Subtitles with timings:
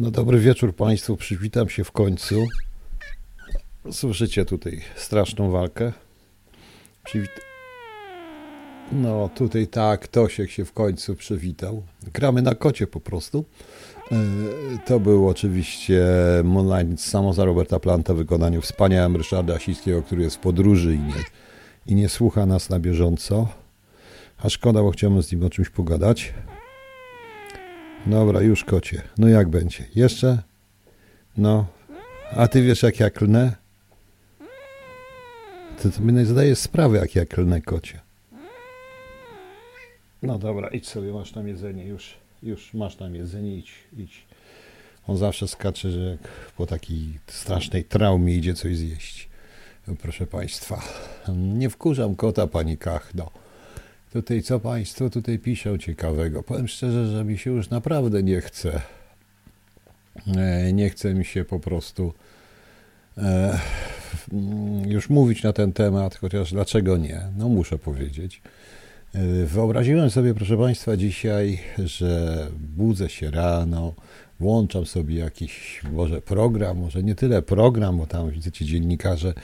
[0.00, 2.46] No dobry wieczór Państwu, przywitam się w końcu.
[3.92, 5.92] Słyszycie tutaj straszną walkę.
[7.04, 7.30] Przywit...
[8.92, 11.82] No tutaj tak, Tosiek się w końcu przywitał.
[12.14, 13.44] Gramy na kocie po prostu.
[14.12, 14.16] E,
[14.86, 16.06] to był oczywiście
[16.44, 20.98] Moonlight samo za Roberta Planta w wykonaniu wspaniałym Ryszarda Asińskiego, który jest w podróży i
[20.98, 21.24] nie,
[21.86, 23.48] i nie słucha nas na bieżąco.
[24.38, 26.34] A szkoda, bo chciałbym z nim o czymś pogadać.
[28.06, 29.02] Dobra, już kocie.
[29.18, 29.84] No jak będzie?
[29.94, 30.42] Jeszcze?
[31.36, 31.66] No.
[32.36, 33.56] A ty wiesz, jak ja klnę?
[35.82, 38.00] Ty sobie nie zdajesz sprawy, jak ja klnę kocie.
[40.22, 44.24] No dobra, idź sobie, masz tam jedzenie, już, już masz tam jedzenie, idź, idź.
[45.06, 49.28] On zawsze skacze, że jak po takiej strasznej traumie idzie coś zjeść.
[50.02, 50.82] Proszę Państwa,
[51.36, 53.30] nie wkurzam kota, pani Kachno.
[54.12, 56.42] Tutaj co Państwo tutaj piszą ciekawego?
[56.42, 58.80] Powiem szczerze, że mi się już naprawdę nie chce.
[60.36, 62.14] E, nie chce mi się po prostu
[63.18, 63.58] e,
[64.86, 67.20] już mówić na ten temat, chociaż dlaczego nie?
[67.36, 68.42] No muszę powiedzieć.
[69.14, 73.94] E, wyobraziłem sobie, proszę Państwa, dzisiaj, że budzę się rano,
[74.40, 79.34] włączam sobie jakiś może program, może nie tyle program, bo tam widzicie dziennikarze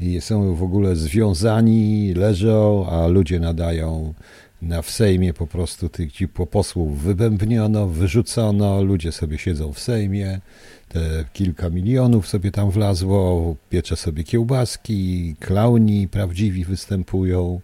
[0.00, 4.14] i są w ogóle związani, leżą, a ludzie nadają
[4.62, 10.40] na w Sejmie po prostu tych ci posłów wybębniono, wyrzucono, ludzie sobie siedzą w Sejmie,
[10.88, 17.60] te kilka milionów sobie tam wlazło, piecze sobie kiełbaski, klauni prawdziwi występują,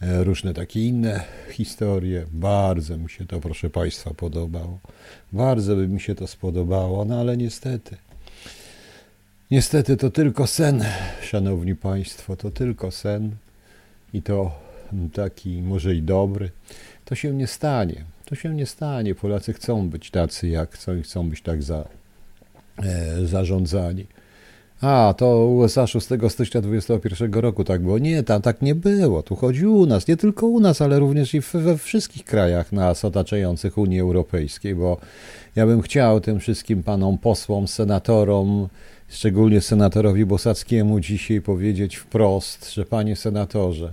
[0.00, 2.26] e, różne takie inne historie.
[2.32, 4.78] Bardzo mi się to, proszę Państwa, podobało.
[5.32, 7.96] Bardzo by mi się to spodobało, no ale niestety.
[9.52, 10.84] Niestety to tylko sen,
[11.22, 13.30] szanowni państwo, to tylko sen
[14.14, 14.50] i to
[15.12, 16.50] taki może i dobry.
[17.04, 18.04] To się nie stanie.
[18.24, 19.14] To się nie stanie.
[19.14, 21.84] Polacy chcą być tacy, jak chcą i chcą być tak za,
[22.78, 24.06] e, zarządzani.
[24.80, 27.98] A, to USA 6 stycznia 2021 roku tak było.
[27.98, 29.22] Nie, tam tak nie było.
[29.22, 33.04] Tu chodzi u nas, nie tylko u nas, ale również i we wszystkich krajach nas
[33.04, 34.96] otaczających Unii Europejskiej, bo
[35.56, 38.68] ja bym chciał tym wszystkim panom posłom, senatorom,
[39.12, 43.92] szczególnie senatorowi Bosackiemu dzisiaj powiedzieć wprost, że panie senatorze,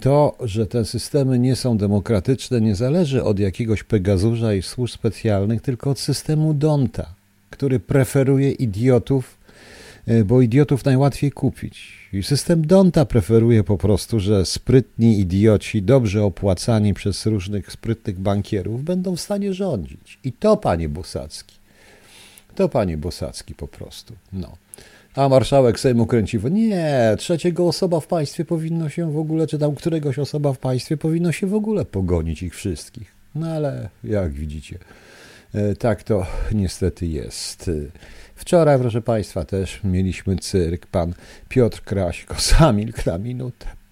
[0.00, 5.62] to, że te systemy nie są demokratyczne, nie zależy od jakiegoś Pegazusza i służb specjalnych,
[5.62, 7.14] tylko od systemu Donta,
[7.50, 9.38] który preferuje idiotów,
[10.06, 11.92] e, bo idiotów najłatwiej kupić.
[12.12, 18.84] I system Donta preferuje po prostu, że sprytni idioci, dobrze opłacani przez różnych sprytnych bankierów,
[18.84, 20.18] będą w stanie rządzić.
[20.24, 21.54] I to, panie Bosacki,
[22.54, 24.14] to panie Bosacki po prostu.
[24.32, 24.56] No.
[25.14, 26.50] A marszałek Sejmu kręci w...
[26.50, 30.96] Nie, trzeciego osoba w państwie powinno się w ogóle, czy tam któregoś osoba w państwie
[30.96, 33.14] powinno się w ogóle pogonić ich wszystkich.
[33.34, 34.78] No ale jak widzicie,
[35.54, 37.70] e, tak to niestety jest.
[38.34, 40.86] Wczoraj, proszę Państwa, też mieliśmy cyrk.
[40.86, 41.14] Pan
[41.48, 43.83] Piotr Kraśko zamilkł na minutę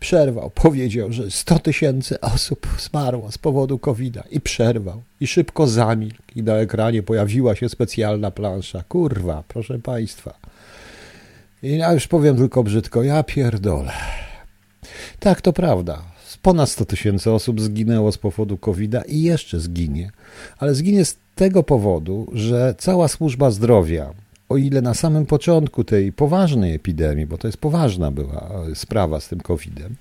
[0.00, 0.50] przerwał.
[0.50, 5.02] Powiedział, że 100 tysięcy osób zmarło z powodu covid i przerwał.
[5.20, 6.22] I szybko zamilkł.
[6.36, 8.82] I na ekranie pojawiła się specjalna plansza.
[8.88, 10.34] Kurwa, proszę Państwa.
[11.62, 13.92] I ja już powiem tylko brzydko, ja pierdolę.
[15.18, 16.02] Tak, to prawda.
[16.42, 20.10] Ponad 100 tysięcy osób zginęło z powodu covid i jeszcze zginie.
[20.58, 24.14] Ale zginie z tego powodu, że cała służba zdrowia,
[24.50, 29.20] o ile na samym początku tej poważnej epidemii, bo to jest poważna była e, sprawa
[29.20, 29.94] z tym COVID-em,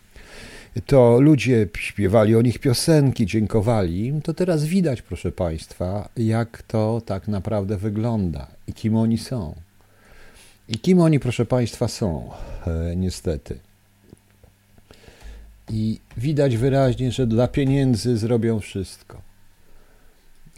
[0.85, 7.01] to ludzie śpiewali o nich piosenki, dziękowali im, to teraz widać, proszę Państwa, jak to
[7.05, 9.55] tak naprawdę wygląda i kim oni są.
[10.67, 12.29] I kim oni, proszę Państwa, są,
[12.67, 13.59] e, niestety.
[15.69, 19.21] I widać wyraźnie, że dla pieniędzy zrobią wszystko.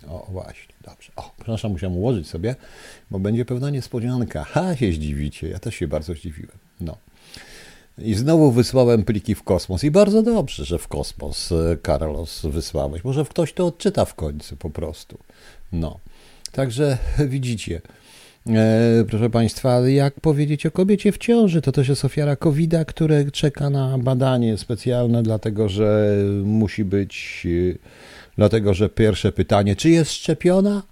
[0.07, 1.11] O, właśnie, dobrze.
[1.15, 2.55] O, przepraszam, musiałem ułożyć sobie,
[3.11, 4.43] bo będzie pewna niespodzianka.
[4.43, 5.49] Ha, się zdziwicie.
[5.49, 6.57] Ja też się bardzo zdziwiłem.
[6.81, 6.97] No.
[7.97, 9.83] I znowu wysłałem pliki w kosmos.
[9.83, 13.03] I bardzo dobrze, że w kosmos, e, Carlos, wysłałeś.
[13.03, 15.17] Może ktoś to odczyta w końcu po prostu.
[15.71, 15.99] No.
[16.51, 17.81] Także widzicie.
[18.47, 21.61] E, proszę Państwa, jak powiedzieć o kobiecie w ciąży?
[21.61, 28.10] To też jest ofiara covid które czeka na badanie specjalne, dlatego że musi być e,
[28.37, 30.83] Dlatego, że pierwsze pytanie, czy jest szczepiona?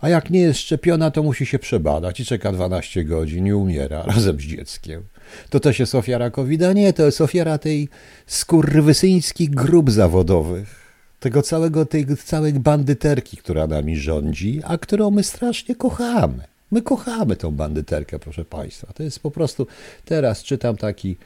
[0.00, 4.02] A jak nie jest szczepiona, to musi się przebadać i czeka 12 godzin i umiera
[4.14, 5.02] razem z dzieckiem.
[5.50, 6.74] To też jest ofiara covid -a?
[6.74, 7.88] Nie, to jest ofiara tej
[8.26, 10.82] skurwysyńskich grup zawodowych.
[11.20, 16.44] Tego całego, tej całej bandyterki, która nami rządzi, a którą my strasznie kochamy.
[16.70, 18.92] My kochamy tą bandyterkę, proszę Państwa.
[18.92, 19.66] To jest po prostu.
[20.04, 21.16] Teraz czytam taki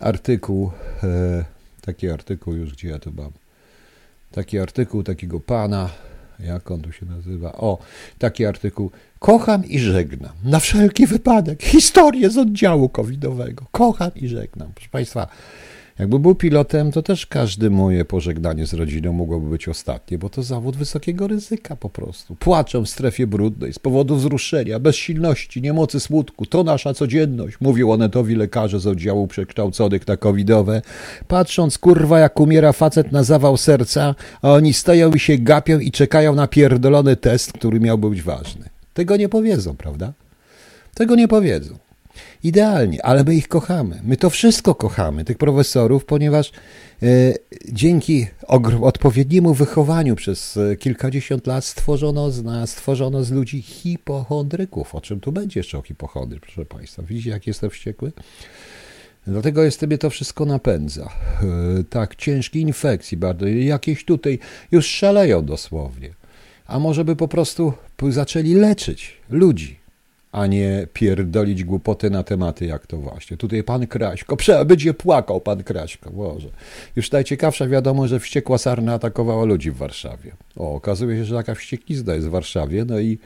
[0.00, 0.70] artykuł,
[1.02, 1.44] e,
[1.80, 3.30] taki artykuł już, gdzie ja to mam
[4.34, 5.90] taki artykuł takiego pana,
[6.38, 7.52] Jak on tu się nazywa?
[7.52, 7.78] O,
[8.18, 8.90] taki artykuł.
[9.18, 10.32] Kocham i żegnam.
[10.44, 11.62] Na wszelki wypadek.
[11.62, 13.66] Historię z oddziału covidowego.
[13.72, 14.72] Kocham i żegnam.
[14.74, 15.26] Proszę Państwa,
[15.98, 20.42] jakby był pilotem, to też każde moje pożegnanie z rodziną mogłoby być ostatnie, bo to
[20.42, 22.34] zawód wysokiego ryzyka po prostu.
[22.34, 26.46] Płaczą w strefie brudnej z powodu wzruszenia, bezsilności, niemocy smutku.
[26.46, 30.82] To nasza codzienność, mówił onetowi lekarze z oddziału przekształconych na covidowe.
[31.28, 35.90] Patrząc, kurwa, jak umiera facet na zawał serca, a oni stoją i się gapią i
[35.90, 38.68] czekają na pierdolony test, który miałby być ważny.
[38.94, 40.12] Tego nie powiedzą, prawda?
[40.94, 41.83] Tego nie powiedzą.
[42.44, 44.00] Idealnie, ale my ich kochamy.
[44.02, 46.52] My to wszystko kochamy, tych profesorów, ponieważ
[47.02, 47.06] e,
[47.72, 48.26] dzięki
[48.82, 54.94] odpowiedniemu wychowaniu przez e, kilkadziesiąt lat stworzono z nas, stworzono z ludzi hipochondryków.
[54.94, 57.02] O czym tu będzie jeszcze o hipochondry, proszę Państwa?
[57.02, 58.12] Widzicie, jak jestem wściekły?
[59.26, 61.08] Dlatego jest mnie to wszystko napędza.
[61.80, 64.38] E, tak, ciężkie infekcji bardzo, jakieś tutaj
[64.72, 66.14] już szaleją dosłownie.
[66.66, 67.72] A może by po prostu
[68.10, 69.83] zaczęli leczyć ludzi
[70.34, 73.36] a nie pierdolić głupoty na tematy jak to właśnie.
[73.36, 74.36] Tutaj pan Kraśko,
[74.66, 76.48] będzie płakał pan Kraśko, Boże.
[76.96, 80.32] Już najciekawsza wiadomo, że wściekła sarna atakowała ludzi w Warszawie.
[80.56, 83.18] O, okazuje się, że taka wścieklizna jest w Warszawie, no i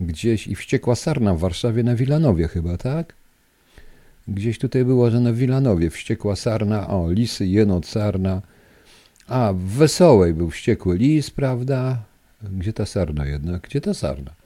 [0.00, 3.14] gdzieś, i wściekła sarna w Warszawie na Wilanowie chyba, tak?
[4.28, 8.42] Gdzieś tutaj było, że na Wilanowie wściekła sarna, o, lisy, jenot, sarna.
[9.28, 11.98] A, w Wesołej był wściekły lis, prawda?
[12.42, 13.62] Gdzie ta sarna jednak?
[13.62, 14.39] Gdzie ta sarna?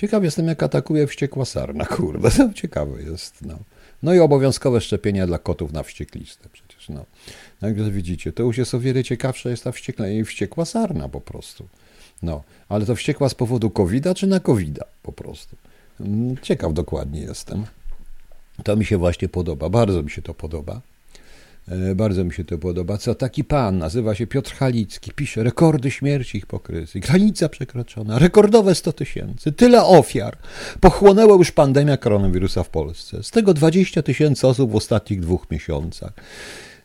[0.00, 3.58] Ciekaw jestem, jak atakuje wściekła sarna, kurde, to ciekawe jest, no.
[4.02, 7.04] No i obowiązkowe szczepienia dla kotów na wścieklistę przecież, no.
[7.62, 11.20] Jak widzicie, to już jest o wiele ciekawsza jest ta wściekła, i wściekła sarna po
[11.20, 11.68] prostu.
[12.22, 15.56] No, ale to wściekła z powodu covid czy na covid po prostu.
[16.00, 17.66] Mm, ciekaw dokładnie jestem.
[18.64, 20.80] To mi się właśnie podoba, bardzo mi się to podoba.
[21.70, 22.98] E, bardzo mi się to podoba.
[22.98, 28.92] Co taki pan, nazywa się Piotr Halicki, pisze rekordy śmierci hipokryzji, granica przekroczona, rekordowe 100
[28.92, 30.36] tysięcy, tyle ofiar.
[30.80, 33.22] Pochłonęła już pandemia koronawirusa w Polsce.
[33.22, 36.12] Z tego 20 tysięcy osób w ostatnich dwóch miesiącach.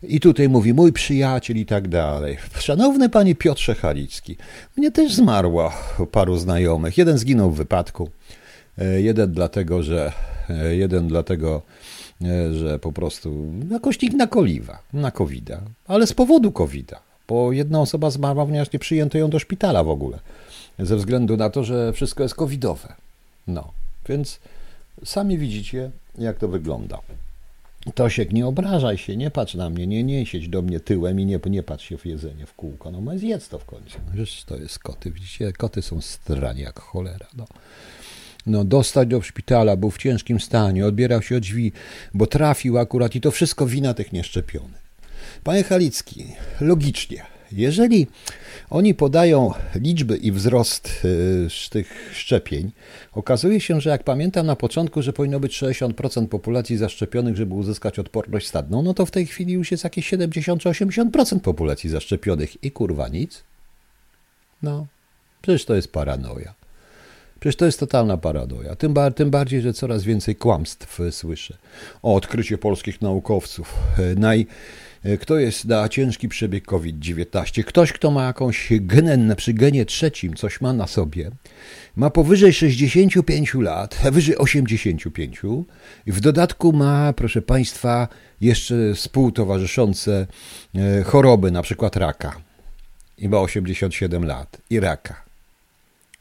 [0.04, 2.38] I tutaj mówi mój przyjaciel i tak dalej.
[2.60, 4.38] Szanowny panie Piotrze Halicki,
[4.78, 5.72] mnie też zmarło
[6.12, 6.98] paru znajomych.
[6.98, 8.10] Jeden zginął w wypadku,
[8.78, 10.12] e, jeden dlatego, że
[10.50, 11.62] e, jeden dlatego,
[12.52, 15.50] że po prostu jakoś ich nakoliwa, na covid
[15.88, 16.92] ale z powodu covid
[17.28, 20.20] bo jedna osoba zmarła, ponieważ nie przyjęto ją do szpitala w ogóle,
[20.80, 22.94] ze względu na to, że wszystko jest covidowe.
[23.48, 23.72] No,
[24.10, 24.40] więc
[25.06, 27.00] sami widzicie, jak to wygląda.
[27.96, 31.26] Tosiek, nie obrażaj się, nie patrz na mnie, nie, nie siedź do mnie tyłem i
[31.26, 32.92] nie, nie patrz się w jedzenie w kółko.
[32.92, 33.98] No, zjedz to w końcu.
[34.16, 37.28] No, to jest koty, widzicie, koty są strani jak cholera.
[37.38, 37.46] No
[38.46, 41.72] no, dostać do szpitala, był w ciężkim stanie, odbierał się od drzwi,
[42.14, 44.86] bo trafił akurat i to wszystko wina tych nieszczepionych.
[45.44, 46.26] Panie Halicki,
[46.62, 48.08] logicznie, jeżeli
[48.70, 52.72] oni podają liczby i wzrost y, tych szczepień,
[53.14, 58.00] okazuje się, że jak pamiętam na początku, że powinno być 60% populacji zaszczepionych, żeby uzyskać
[58.00, 63.08] odporność stadną, no to w tej chwili już jest jakieś 70-80% populacji zaszczepionych i kurwa
[63.08, 63.44] nic.
[64.62, 64.88] No,
[65.42, 66.65] przecież to jest paranoja.
[67.46, 68.76] Przecież to jest totalna paradoja.
[68.76, 71.58] Tym, tym bardziej, że coraz więcej kłamstw słyszę.
[72.04, 73.74] O odkrycie polskich naukowców.
[73.98, 74.48] E, naj,
[75.04, 77.64] e, kto jest na ciężki przebieg COVID-19?
[77.64, 81.32] Ktoś, kto ma jakąś genę, przy genie trzecim coś ma na sobie,
[81.96, 85.42] ma powyżej 65 lat, wyżej 85
[86.06, 88.08] i w dodatku ma, proszę Państwa,
[88.42, 90.28] jeszcze współtowarzyszące
[90.76, 92.36] e, choroby, na przykład raka.
[93.18, 95.24] I ma 87 lat i raka.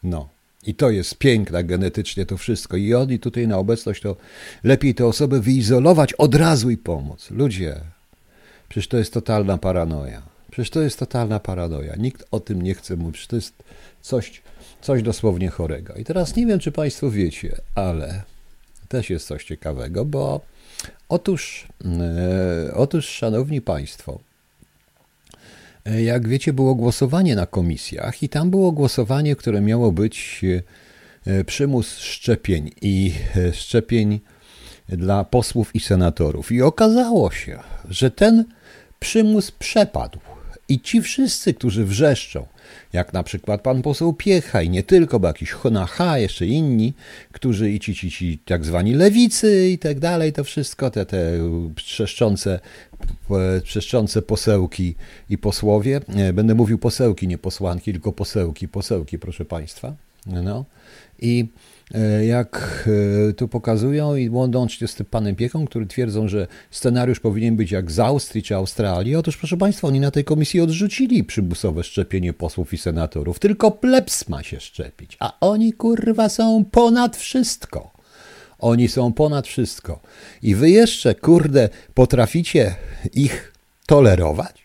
[0.03, 0.34] No.
[0.67, 2.77] I to jest piękne genetycznie to wszystko.
[2.77, 4.17] I oni tutaj na obecność to
[4.65, 7.31] lepiej te osoby wyizolować od razu i pomóc.
[7.31, 7.81] Ludzie,
[8.69, 10.23] przecież to jest totalna paranoja.
[10.51, 11.97] Przecież to jest totalna paranoja.
[11.97, 13.27] Nikt o tym nie chce mówić.
[13.27, 13.55] To jest
[14.03, 14.43] coś,
[14.81, 15.95] coś dosłownie chorego.
[15.95, 18.23] I teraz nie wiem, czy Państwo wiecie, ale
[18.89, 20.41] też jest coś ciekawego, bo
[21.09, 24.21] otóż, e, otóż szanowni Państwo,
[25.85, 30.41] jak wiecie, było głosowanie na komisjach i tam było głosowanie, które miało być
[31.27, 33.13] e, e, przymus szczepień i
[33.53, 34.21] szczepień
[34.89, 36.53] dla posłów i senatorów.
[36.53, 38.45] I okazało się, że ten
[39.01, 40.19] przymus przepadł.
[40.69, 42.47] I ci wszyscy, którzy wrzeszczą,
[42.93, 46.95] jak na przykład pan poseł Piecha i nie tylko, bo jakiś Honacha, jeszcze inni,
[47.33, 51.33] którzy i ci, ci, ci tak zwani lewicy i tak dalej, to wszystko, te, te
[51.77, 52.61] trzeszczące,
[53.65, 54.95] trzeszczące posełki
[55.31, 56.01] i posłowie,
[56.35, 59.95] będę mówił posełki, nie posłanki, tylko posełki, posełki, proszę państwa,
[60.27, 60.65] no.
[61.19, 61.74] I e,
[62.27, 62.85] jak
[63.29, 67.71] e, tu pokazują i łącznie z tym panem Pieką, który twierdzą, że scenariusz powinien być
[67.71, 69.17] jak z Austrii czy Australii.
[69.17, 73.39] Otóż, proszę państwa, oni na tej komisji odrzucili przymusowe szczepienie posłów i senatorów.
[73.39, 77.91] Tylko plebs ma się szczepić, a oni, kurwa, są ponad wszystko.
[78.59, 80.01] Oni są ponad wszystko.
[80.43, 82.75] I wy jeszcze, kurde, potraficie
[83.15, 83.53] ich
[83.87, 84.65] tolerować?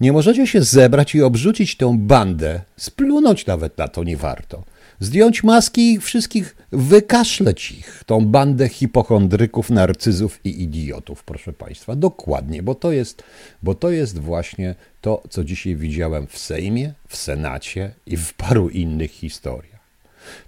[0.00, 4.64] Nie możecie się zebrać i obrzucić tą bandę, splunąć nawet na to nie warto.
[5.00, 11.96] Zdjąć maski i wszystkich wykaszleć ich, tą bandę hipochondryków, narcyzów i idiotów, proszę Państwa.
[11.96, 13.22] Dokładnie, bo to jest,
[13.62, 18.68] bo to jest właśnie to, co dzisiaj widziałem w Sejmie, w Senacie i w paru
[18.68, 19.80] innych historiach.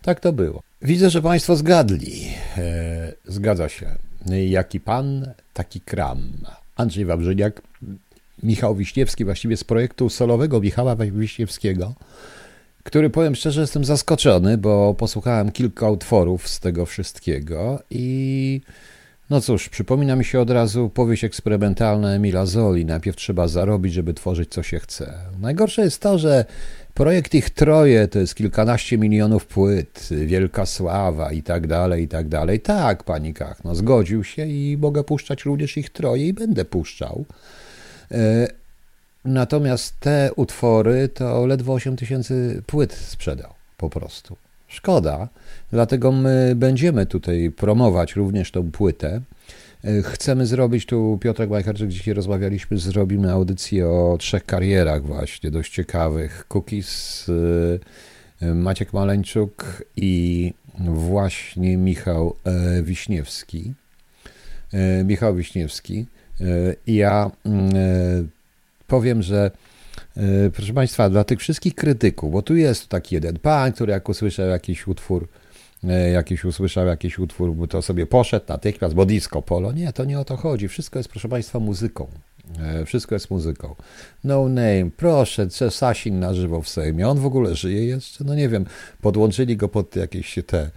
[0.03, 0.63] Tak to było.
[0.83, 2.27] Widzę, że Państwo zgadli.
[2.59, 3.87] E, zgadza się.
[4.49, 6.33] Jaki pan, taki kram.
[6.77, 7.63] Andrzej Wawrzyniak,
[8.43, 11.95] Michał Wiśniewski, właściwie z projektu solowego Michała Wiśniewskiego,
[12.87, 18.61] który powiem szczerze, jestem zaskoczony, bo posłuchałem kilka utworów z tego wszystkiego i
[19.31, 22.85] no cóż, przypomina mi się od razu powieść eksperymentalna Emila Zoli.
[22.85, 25.15] Najpierw trzeba zarobić, żeby tworzyć co się chce.
[25.41, 26.45] Najgorsze jest to, że
[26.95, 32.29] projekt ich troje to jest kilkanaście milionów płyt, wielka sława i tak dalej, i tak
[32.29, 32.61] dalej.
[32.61, 37.25] Tak, pani Kach, no zgodził się i mogę puszczać również ich troje i będę puszczał.
[39.27, 44.37] E, natomiast te utwory to ledwo 8 tysięcy płyt sprzedał po prostu.
[44.69, 45.29] Szkoda,
[45.71, 49.21] dlatego my będziemy tutaj promować również tą płytę.
[49.85, 55.73] E, chcemy zrobić tu, Piotrek Majcherczyk, dzisiaj rozmawialiśmy, zrobimy audycję o trzech karierach właśnie, dość
[55.73, 56.45] ciekawych.
[56.49, 57.27] Cookies,
[58.43, 62.37] e, Maciek Maleńczuk i właśnie Michał
[62.83, 63.75] Wiśniewski.
[65.05, 66.07] Michał Wiśniewski.
[66.87, 68.36] Ja mm, e,
[68.87, 69.51] powiem, że
[70.17, 74.09] e, proszę Państwa, dla tych wszystkich krytyków, bo tu jest taki jeden pan, który jak
[74.09, 75.29] usłyszał jakiś utwór,
[75.85, 79.73] e, jakiś usłyszał jakiś utwór, to sobie poszedł natychmiast, bo disco polo.
[79.73, 80.69] Nie, to nie o to chodzi.
[80.69, 82.09] Wszystko jest, proszę Państwa, muzyką.
[82.87, 83.75] Wszystko jest muzyką.
[84.25, 87.09] No name, proszę, Sasin na żywo w Sejmie.
[87.09, 88.25] On w ogóle żyje jeszcze?
[88.25, 88.67] No nie wiem,
[89.01, 90.71] podłączyli go pod jakieś te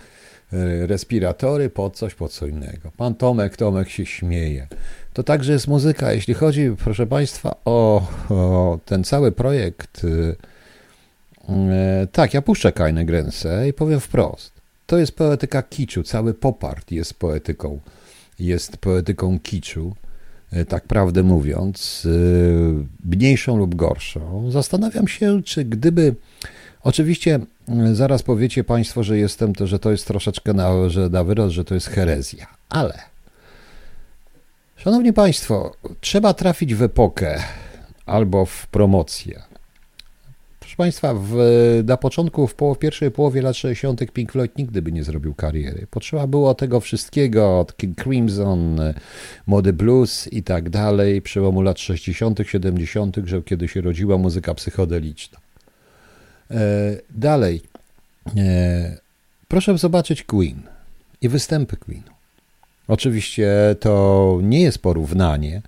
[0.87, 2.91] respiratory, pod coś, pod co innego.
[2.97, 4.67] Pan Tomek, Tomek się śmieje
[5.19, 6.13] to także jest muzyka.
[6.13, 10.35] Jeśli chodzi, proszę Państwa, o, o ten cały projekt, yy,
[12.11, 14.53] tak, ja puszczę Kajne Gręsę i powiem wprost.
[14.85, 17.79] To jest poetyka kiczu, cały popart jest poetyką,
[18.39, 19.95] jest poetyką kiczu,
[20.53, 22.07] y, tak prawdę mówiąc,
[23.05, 24.51] mniejszą lub gorszą.
[24.51, 26.15] Zastanawiam się, czy gdyby,
[26.83, 27.39] oczywiście
[27.93, 31.65] zaraz powiecie Państwo, że jestem, to, że to jest troszeczkę na, że na wyrost, że
[31.65, 32.99] to jest herezja, ale
[34.79, 37.43] Szanowni Państwo, trzeba trafić w epokę
[38.05, 39.41] albo w promocję.
[40.59, 41.33] Proszę Państwa, w,
[41.85, 44.11] na początku, w, połow, pierwszej połowie lat 60.
[44.11, 45.87] Pink Floyd nigdy by nie zrobił kariery.
[45.91, 48.79] Potrzeba było tego wszystkiego, od King Crimson,
[49.47, 55.39] mody blues i tak dalej, przełomu lat 60., 70., że kiedy się rodziła muzyka psychodeliczna.
[56.51, 57.61] E, dalej,
[58.37, 58.97] e,
[59.47, 60.61] proszę zobaczyć Queen
[61.21, 62.11] i występy Queenu.
[62.87, 65.61] Oczywiście to nie jest porównanie,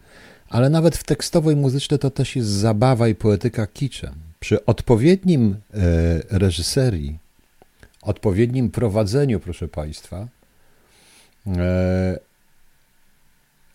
[0.50, 4.14] ale nawet w tekstowej muzyce to też jest zabawa i poetyka kiczem.
[4.40, 7.20] Przy odpowiednim e, reżyserii,
[8.02, 10.28] odpowiednim prowadzeniu, proszę Państwa,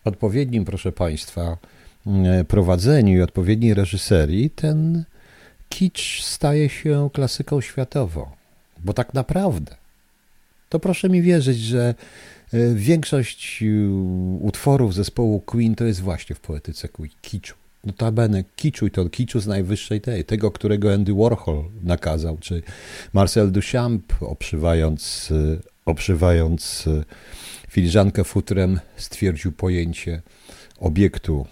[0.03, 1.57] odpowiednim, proszę Państwa,
[2.47, 5.03] prowadzeniu i odpowiedniej reżyserii, ten
[5.69, 8.25] kicz staje się klasyką światową.
[8.83, 9.75] Bo tak naprawdę,
[10.69, 11.95] to proszę mi wierzyć, że
[12.53, 13.65] E, większość e,
[14.41, 16.89] utworów zespołu Queen to jest właśnie w poetyce
[17.21, 17.55] kiczu.
[17.83, 22.63] Notabene kiczu i to kiczu z najwyższej tej, tego, którego Andy Warhol nakazał, czy
[23.13, 26.85] Marcel Duchamp obszywając, e, obszywając
[27.69, 30.21] filiżankę futrem stwierdził pojęcie
[30.79, 31.45] obiektu,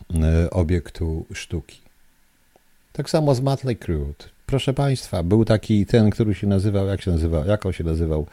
[0.52, 1.85] obiektu sztuki.
[2.96, 4.14] Tak samo z Motley Crue.
[4.46, 8.28] Proszę Państwa, był taki ten, który się nazywał, jak się nazywał, jak on się nazywał?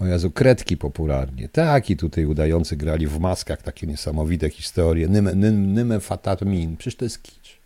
[0.00, 1.48] O Jezu, kredki popularnie.
[1.48, 5.08] Tak, i tutaj udający grali w maskach takie niesamowite historie.
[5.08, 6.76] Nyme, nyme fatat min.
[6.76, 7.58] Przecież to jest kicz.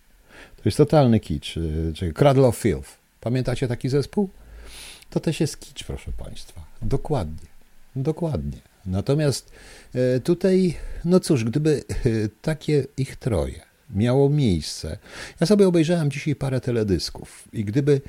[0.56, 1.56] To jest totalny kicz.
[1.56, 2.90] Y, czyli Cradle of Filth.
[3.20, 4.28] Pamiętacie taki zespół?
[5.10, 6.64] To też jest kicz, proszę Państwa.
[6.82, 7.48] Dokładnie.
[7.96, 8.58] Dokładnie.
[8.86, 9.52] Natomiast
[10.16, 10.74] y, tutaj,
[11.04, 14.98] no cóż, gdyby y, takie ich troje miało miejsce.
[15.40, 18.00] Ja sobie obejrzałem dzisiaj parę teledysków i gdyby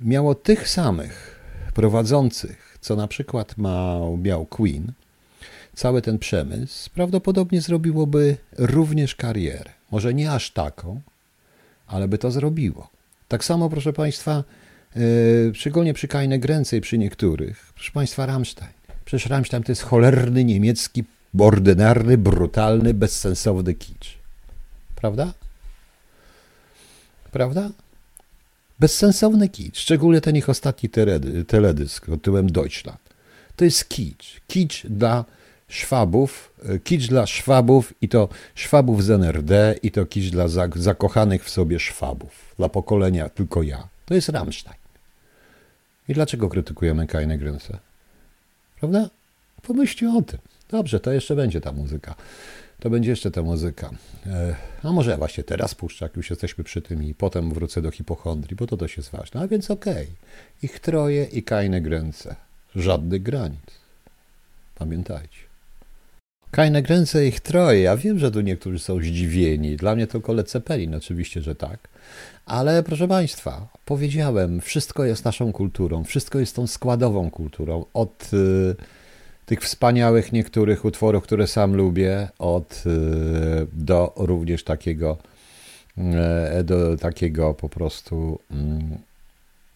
[0.00, 1.40] miało tych samych
[1.74, 4.92] prowadzących co na przykład ma, miał Queen,
[5.74, 9.70] cały ten przemysł prawdopodobnie zrobiłoby również karierę.
[9.90, 11.00] Może nie aż taką,
[11.86, 12.90] ale by to zrobiło.
[13.28, 14.44] Tak samo, proszę Państwa,
[14.96, 17.72] Yy, szczególnie przy Kajne Gręcej, przy niektórych.
[17.74, 18.70] Proszę Państwa, Rammstein.
[19.04, 21.04] Przecież Rammstein to jest cholerny niemiecki,
[21.38, 24.15] ordynarny, brutalny, bezsensowny kicz.
[24.96, 25.32] Prawda?
[27.32, 27.70] Prawda?
[28.78, 29.78] Bezsensowny kicz.
[29.78, 30.88] Szczególnie ten ich ostatni
[31.46, 33.00] teledysk pod tytułem Deutschland.
[33.56, 34.40] To jest kicz.
[34.46, 35.24] Kicz dla
[35.68, 36.52] Szwabów,
[36.84, 41.80] kicz dla Szwabów i to Szwabów z NRD i to kicz dla zakochanych w sobie
[41.80, 43.88] Szwabów, dla pokolenia tylko ja.
[44.06, 44.76] To jest Rammstein.
[46.08, 47.78] I dlaczego krytykujemy Kajne Gręce?
[48.78, 49.10] Prawda?
[49.62, 50.38] Pomyślcie o tym.
[50.68, 52.14] Dobrze, to jeszcze będzie ta muzyka.
[52.80, 53.90] To będzie jeszcze ta muzyka.
[54.26, 57.82] E, a może ja właśnie teraz puszczę, jak już jesteśmy przy tym i potem wrócę
[57.82, 59.40] do hipochondrii, bo to też jest ważne.
[59.40, 59.92] A więc okej.
[59.92, 60.06] Okay.
[60.62, 62.36] Ich troje i Kajne Gręce.
[62.76, 63.60] Żadnych granic.
[64.74, 65.46] Pamiętajcie.
[66.50, 67.80] Kajne Gręce ich troje.
[67.80, 69.76] Ja wiem, że tu niektórzy są zdziwieni.
[69.76, 71.88] Dla mnie to kole Cepelin, oczywiście, że tak.
[72.46, 77.84] Ale proszę Państwa, powiedziałem, wszystko jest naszą kulturą, wszystko jest tą składową kulturą.
[77.94, 78.76] Od y,
[79.46, 85.16] tych wspaniałych niektórych utworów, które sam lubię, od y, do również takiego,
[86.58, 88.98] y, do takiego po prostu, mm,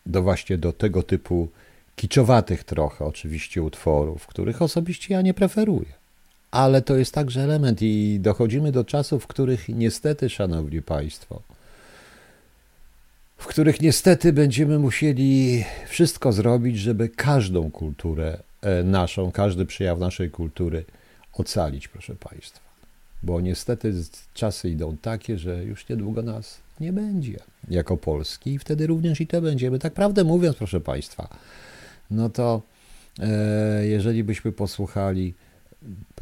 [0.07, 1.49] do właśnie do tego typu
[1.97, 6.01] kiczowatych trochę oczywiście utworów, których osobiście ja nie preferuję.
[6.51, 11.43] Ale to jest także element i dochodzimy do czasów, w których niestety, szanowni państwo,
[13.37, 18.50] w których niestety będziemy musieli wszystko zrobić, żeby każdą kulturę e,
[18.85, 20.85] naszą, każdy przejaw naszej kultury
[21.33, 22.71] ocalić, proszę Państwa.
[23.23, 23.95] Bo niestety
[24.35, 27.39] czasy idą takie, że już niedługo nas nie będzie
[27.69, 29.79] jako Polski i wtedy również i to będziemy.
[29.79, 31.29] Tak prawdę mówiąc, proszę Państwa,
[32.11, 32.63] no to
[33.19, 35.35] e, jeżeli byśmy posłuchali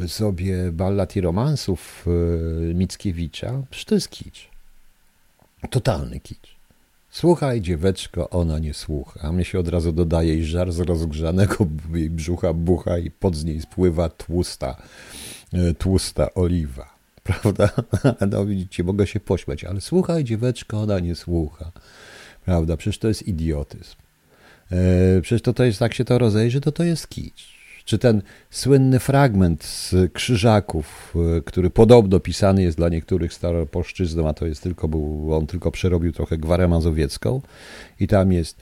[0.06, 2.06] sobie ballad i romansów
[2.70, 4.48] e, Mickiewicza, przecież to jest kicz.
[5.70, 6.57] Totalny kicz.
[7.10, 9.20] Słuchaj, dzieweczko, ona nie słucha.
[9.22, 13.36] A mnie się od razu dodaje i żar z rozgrzanego jej brzucha bucha i pod
[13.36, 14.76] z niej spływa tłusta,
[15.52, 16.98] e, tłusta oliwa.
[17.28, 17.70] Prawda?
[18.30, 21.72] No widzicie, mogę się pośmiać, ale słuchaj, dzieweczko, ona nie słucha.
[22.44, 22.76] Prawda?
[22.76, 23.96] Przecież to jest idiotyzm.
[24.72, 27.57] E, przecież to, to jest, tak się to rozejrzy, to to jest kicz
[27.88, 34.34] czy ten słynny fragment z Krzyżaków, e, który podobno pisany jest dla niektórych staropolszczyzną, a
[34.34, 37.40] to jest tylko, był, on tylko przerobił trochę gwarę mazowiecką
[38.00, 38.60] i tam jest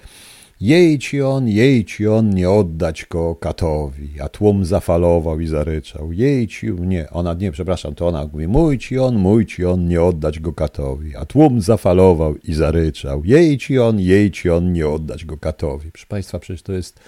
[0.61, 6.13] jej ci on, jej ci on, nie oddać go katowi, a tłum zafalował i zaryczał.
[6.13, 9.89] Jej ci, nie, ona, nie, przepraszam, to ona mówi, mój ci on, mój ci on,
[9.89, 13.25] nie oddać go katowi, a tłum zafalował i zaryczał.
[13.25, 15.93] Jej ci on, jej ci on, nie oddać go katowi.
[15.93, 17.01] Proszę Państwa, przecież to jest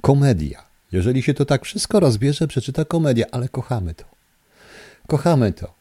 [0.00, 0.73] komedia.
[0.94, 4.04] Jeżeli się to tak wszystko rozbierze, przeczyta komedia, ale kochamy to.
[5.06, 5.74] Kochamy to.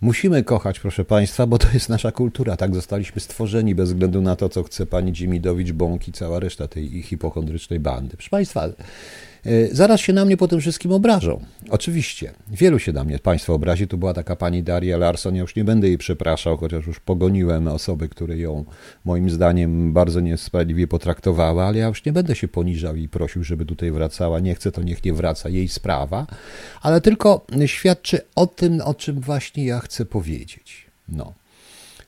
[0.00, 2.56] Musimy kochać, proszę Państwa, bo to jest nasza kultura.
[2.56, 6.68] Tak zostaliśmy stworzeni bez względu na to, co chce pani Dzimidowicz, Bąk i cała reszta
[6.68, 8.16] tej hipochondrycznej bandy.
[8.16, 8.68] Proszę Państwa,
[9.72, 11.40] zaraz się na mnie po tym wszystkim obrażą.
[11.70, 13.88] Oczywiście, wielu się na mnie Państwo obrazi.
[13.88, 17.68] Tu była taka pani Daria Larson, ja już nie będę jej przepraszał, chociaż już pogoniłem
[17.68, 18.64] osoby, które ją
[19.04, 23.66] moim zdaniem bardzo niesprawiedliwie potraktowały, ale ja już nie będę się poniżał i prosił, żeby
[23.66, 24.40] tutaj wracała.
[24.40, 26.26] Nie chcę, to niech nie wraca, jej sprawa,
[26.82, 30.86] ale tylko świadczy o tym, o czym właśnie ja chcę powiedzieć.
[31.08, 31.32] No.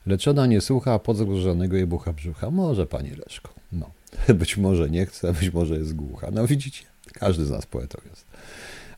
[0.07, 2.51] Leczona nie słucha podzagrożonego jej bucha brzucha.
[2.51, 3.55] Może, pani Leszko.
[3.73, 3.91] No.
[4.35, 6.31] Być może nie chce, być może jest głucha.
[6.33, 6.85] No widzicie.
[7.19, 8.25] Każdy z nas poetą jest.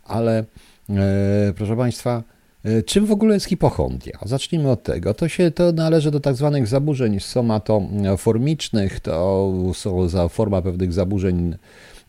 [0.04, 0.44] Ale
[0.90, 2.22] e, proszę Państwa,
[2.64, 4.18] e, czym w ogóle jest hipochondria?
[4.26, 5.14] Zacznijmy od tego.
[5.14, 9.00] To, się, to należy do tak zwanych zaburzeń somatoformicznych.
[9.00, 11.56] To są za forma pewnych zaburzeń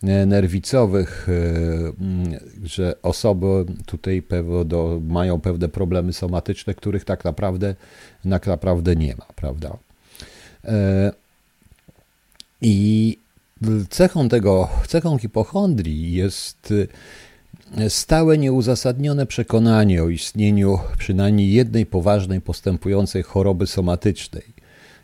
[0.03, 4.23] e, nerwicowych, e, że osoby tutaj
[4.65, 7.75] do, mają pewne problemy somatyczne, których tak naprawdę,
[8.29, 9.77] tak naprawdę nie ma, prawda?
[12.61, 13.17] I
[13.89, 16.73] Cechą tego, cechą hipochondrii jest
[17.77, 24.43] e, stałe nieuzasadnione przekonanie o istnieniu przynajmniej jednej poważnej postępującej choroby somatycznej.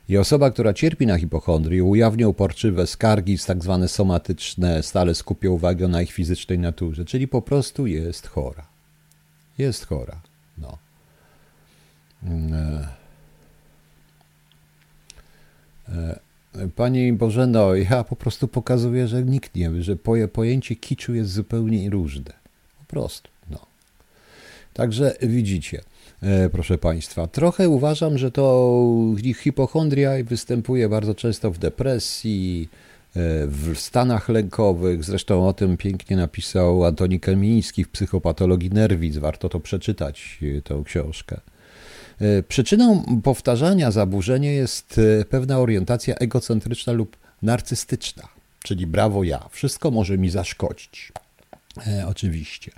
[0.09, 5.87] I osoba, która cierpi na hipochondrię, ujawnia uporczywe skargi, tak zwane somatyczne, stale skupia uwagę
[5.87, 8.65] na ich fizycznej naturze, czyli po prostu jest chora.
[9.57, 10.21] Jest chora.
[10.57, 10.77] No.
[12.23, 12.87] Mm, e,
[15.89, 16.24] e,
[16.75, 19.95] Pani Bożeno, ja po prostu pokazuję, że nikt nie wie, że
[20.33, 22.33] pojęcie kiczu jest zupełnie różne.
[22.79, 23.59] Po prostu, no.
[24.73, 25.81] Także widzicie,
[26.21, 28.75] e, proszę Państwa, trochę uważam, że to
[29.43, 32.69] hipochondria występuje bardzo często w depresji,
[33.15, 35.03] e, w stanach lękowych.
[35.03, 39.17] Zresztą o tym pięknie napisał Antoni Kamiński w Psychopatologii Nerwic.
[39.17, 41.39] Warto to przeczytać, e, tę książkę.
[42.21, 48.23] E, przyczyną powtarzania zaburzenia jest e, pewna orientacja egocentryczna lub narcystyczna,
[48.63, 51.11] czyli brawo ja, wszystko może mi zaszkodzić.
[51.87, 52.71] E, oczywiście.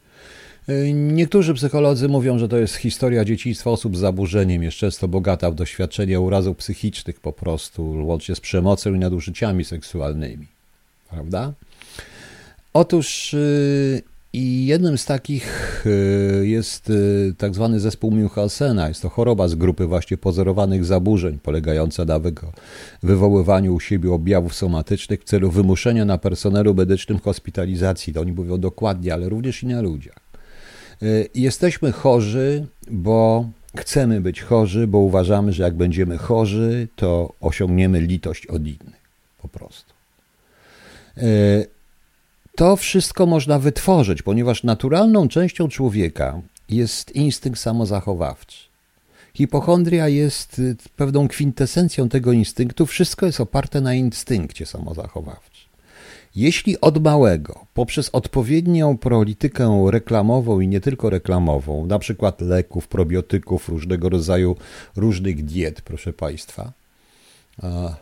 [0.93, 5.55] Niektórzy psycholodzy mówią, że to jest historia dzieciństwa osób z zaburzeniem, jest często bogata w
[5.55, 10.47] doświadczenia urazów psychicznych po prostu, łącznie z przemocą i nadużyciami seksualnymi.
[11.09, 11.53] Prawda?
[12.73, 14.01] Otóż y,
[14.33, 18.87] i jednym z takich y, jest y, tak zwany zespół Münchhausena.
[18.87, 22.19] Jest to choroba z grupy właśnie pozorowanych zaburzeń, polegająca na
[23.03, 28.13] wywoływaniu u siebie objawów somatycznych w celu wymuszenia na personelu medycznym hospitalizacji.
[28.13, 30.19] To oni mówią dokładnie, ale również i na ludziach.
[31.03, 38.01] Y, jesteśmy chorzy, bo chcemy być chorzy, bo uważamy, że jak będziemy chorzy, to osiągniemy
[38.01, 39.07] litość od innych.
[39.41, 39.93] Po prostu
[42.57, 48.57] to wszystko można wytworzyć, ponieważ naturalną częścią człowieka jest instynkt samozachowawczy.
[49.33, 52.85] Hipochondria jest y, pewną kwintesencją tego instynktu.
[52.85, 55.67] Wszystko jest oparte na instynkcie samozachowawczym.
[56.35, 63.69] Jeśli od małego, poprzez odpowiednią politykę reklamową i nie tylko reklamową, na przykład leków, probiotyków,
[63.69, 64.55] różnego rodzaju
[64.95, 66.71] różnych diet, proszę Państwa,
[67.63, 67.95] e,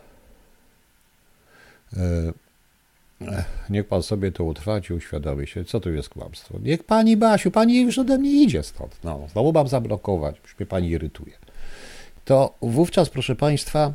[3.70, 6.58] Niech pan sobie to utrwaci, uświadomi się, co tu jest kłamstwo.
[6.62, 8.96] Niech pani Basiu, pani już ode mnie idzie stąd.
[9.04, 11.32] No, znowu mam zablokować, już mnie pani irytuje.
[12.24, 13.92] To wówczas, proszę państwa,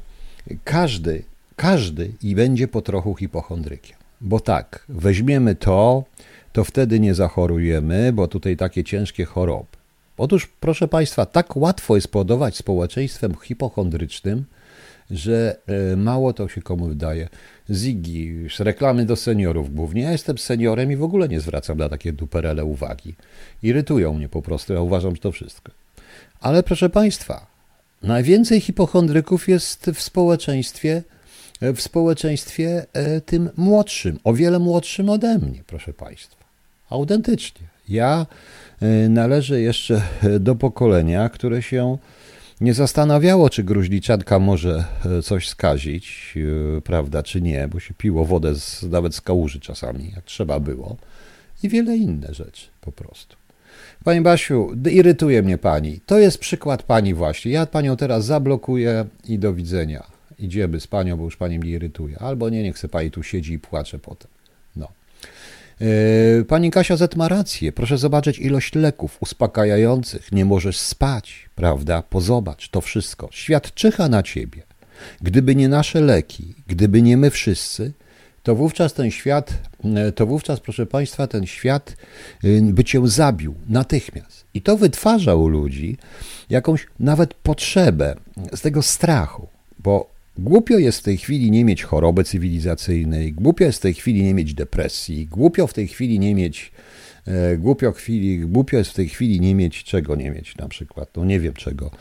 [0.63, 1.23] każdy,
[1.55, 3.97] każdy i będzie po trochu hipochondrykiem.
[4.21, 6.03] Bo tak, weźmiemy to,
[6.53, 9.67] to wtedy nie zachorujemy, bo tutaj takie ciężkie choroby.
[10.17, 14.45] Otóż, proszę państwa, tak łatwo jest powodować społeczeństwem hipochondrycznym,
[15.11, 17.29] że e, mało to się komu wydaje.
[17.69, 20.01] Ziggy, reklamy do seniorów głównie.
[20.01, 23.15] Ja jestem seniorem i w ogóle nie zwracam na takie duperele uwagi.
[23.63, 25.71] Irytują mnie po prostu, ja uważam, że to wszystko.
[26.41, 27.47] Ale proszę Państwa,
[28.03, 31.03] najwięcej hipochondryków jest w społeczeństwie,
[31.61, 36.45] w społeczeństwie e, tym młodszym, o wiele młodszym ode mnie, proszę Państwa.
[36.89, 37.67] Autentycznie.
[37.89, 38.25] Ja
[38.81, 40.01] e, należę jeszcze
[40.39, 41.97] do pokolenia, które się
[42.61, 46.33] nie zastanawiało, czy gruźliczanka może e, coś skazić,
[46.77, 50.59] e, prawda, czy nie, bo się piło wodę z, nawet z kałuży czasami, jak trzeba
[50.59, 50.97] było.
[51.63, 53.35] I wiele inne rzeczy po prostu.
[54.03, 55.99] Pani Basiu, irytuje mnie pani.
[56.05, 57.51] To jest przykład pani właśnie.
[57.51, 60.03] Ja panią teraz zablokuję i do widzenia.
[60.39, 62.19] Idziemy z panią, bo już pani mnie irytuje.
[62.19, 64.31] Albo nie, niech se pani tu siedzi i płacze potem.
[65.81, 67.71] E, pani Kasia Z ma rację.
[67.71, 70.31] Proszę zobaczyć ilość leków uspokajających.
[70.31, 72.01] Nie możesz spać, prawda?
[72.01, 73.29] Pozobacz to wszystko.
[73.31, 74.63] Świat czyha na ciebie.
[75.21, 77.93] Gdyby nie nasze leki, gdyby nie my wszyscy,
[78.43, 79.53] to wówczas ten świat,
[79.95, 81.95] e, to wówczas, proszę Państwa, ten świat
[82.43, 84.45] e, by cię zabił natychmiast.
[84.53, 85.97] I to wytwarza u ludzi
[86.49, 88.15] jakąś nawet potrzebę
[88.53, 89.47] z tego strachu,
[89.79, 90.10] bo
[90.43, 94.33] Głupio jest w tej chwili nie mieć choroby cywilizacyjnej, głupio jest w tej chwili nie
[94.33, 96.71] mieć depresji, głupio w tej chwili nie mieć,
[97.25, 101.09] e, głupio, chwili, głupio jest w tej chwili nie mieć czego nie mieć na przykład,
[101.15, 101.91] no nie wiem czego,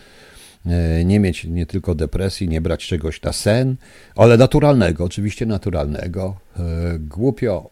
[0.66, 3.76] e, nie mieć nie tylko depresji, nie brać czegoś na sen,
[4.16, 6.37] ale naturalnego, oczywiście naturalnego.
[6.57, 6.62] E,
[6.98, 7.70] głupio,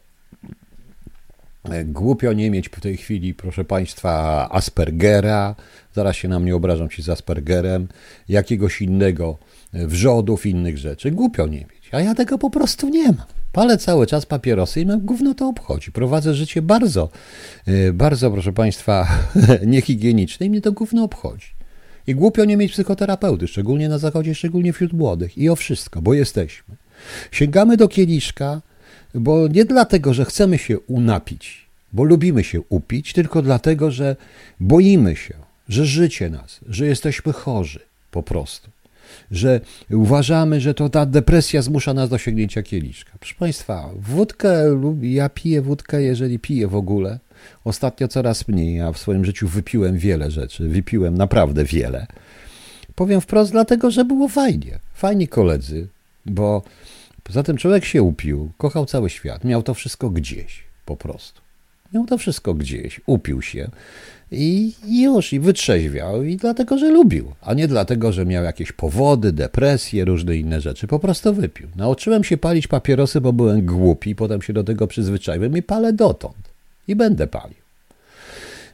[1.85, 5.55] głupio nie mieć w tej chwili, proszę Państwa, Aspergera,
[5.95, 7.89] zaraz się na mnie obrażam ci z Aspergerem,
[8.29, 9.39] jakiegoś innego
[9.73, 11.11] wrzodów, innych rzeczy.
[11.11, 11.89] Głupio nie mieć.
[11.93, 13.27] A ja tego po prostu nie mam.
[13.53, 15.93] Palę cały czas papierosy i mnie gówno to obchodzi.
[15.93, 17.09] Prowadzę życie bardzo,
[17.69, 19.09] y, bardzo, proszę Państwa,
[19.67, 21.47] niehigieniczne i mnie to gówno obchodzi.
[22.07, 25.39] I głupio nie mieć psychoterapeuty, szczególnie na zachodzie, szczególnie wśród młodych.
[25.39, 26.77] I o wszystko, bo jesteśmy.
[27.31, 28.63] Sięgamy do kieliszka,
[29.15, 34.17] bo nie dlatego, że chcemy się unapić, bo lubimy się upić, tylko dlatego, że
[34.61, 35.35] boimy się,
[35.69, 38.71] że życie nas, że jesteśmy chorzy po prostu
[39.31, 43.13] że uważamy, że to ta depresja zmusza nas do sięgnięcia kieliszka.
[43.21, 47.19] Proszę Państwa, wódkę, ja piję wódkę, jeżeli piję w ogóle.
[47.65, 48.77] Ostatnio coraz mniej.
[48.77, 50.69] Ja w swoim życiu wypiłem wiele rzeczy.
[50.69, 52.07] Wypiłem naprawdę wiele.
[52.95, 54.79] Powiem wprost, dlatego, że było fajnie.
[54.95, 55.87] Fajni koledzy,
[56.27, 56.63] bo
[57.29, 61.41] poza tym człowiek się upił, kochał cały świat, miał to wszystko gdzieś po prostu.
[61.93, 63.71] Miał to wszystko gdzieś, upił się
[64.31, 69.33] i już, i wytrzeźwiał, i dlatego, że lubił, a nie dlatego, że miał jakieś powody,
[69.33, 70.87] depresje, różne inne rzeczy.
[70.87, 71.69] Po prostu wypił.
[71.77, 76.37] Nauczyłem się palić papierosy, bo byłem głupi, potem się do tego przyzwyczaiłem i palę dotąd.
[76.89, 77.59] I będę palił.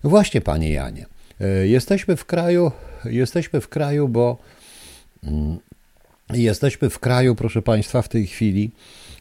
[0.04, 1.06] Właśnie, panie Janie,
[1.40, 2.72] e, jesteśmy w kraju,
[3.04, 4.38] jesteśmy w kraju, bo
[5.24, 5.58] mm,
[6.32, 8.70] jesteśmy w kraju, proszę państwa, w tej chwili,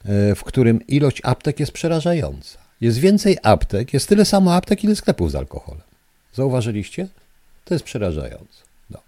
[0.06, 2.60] e, w którym ilość aptek jest przerażająca.
[2.82, 5.82] Jest więcej aptek, jest tyle samo aptek, ile sklepów z alkoholem.
[6.34, 7.08] Zauważyliście?
[7.66, 8.63] To jest przerażające.
[8.89, 9.00] No.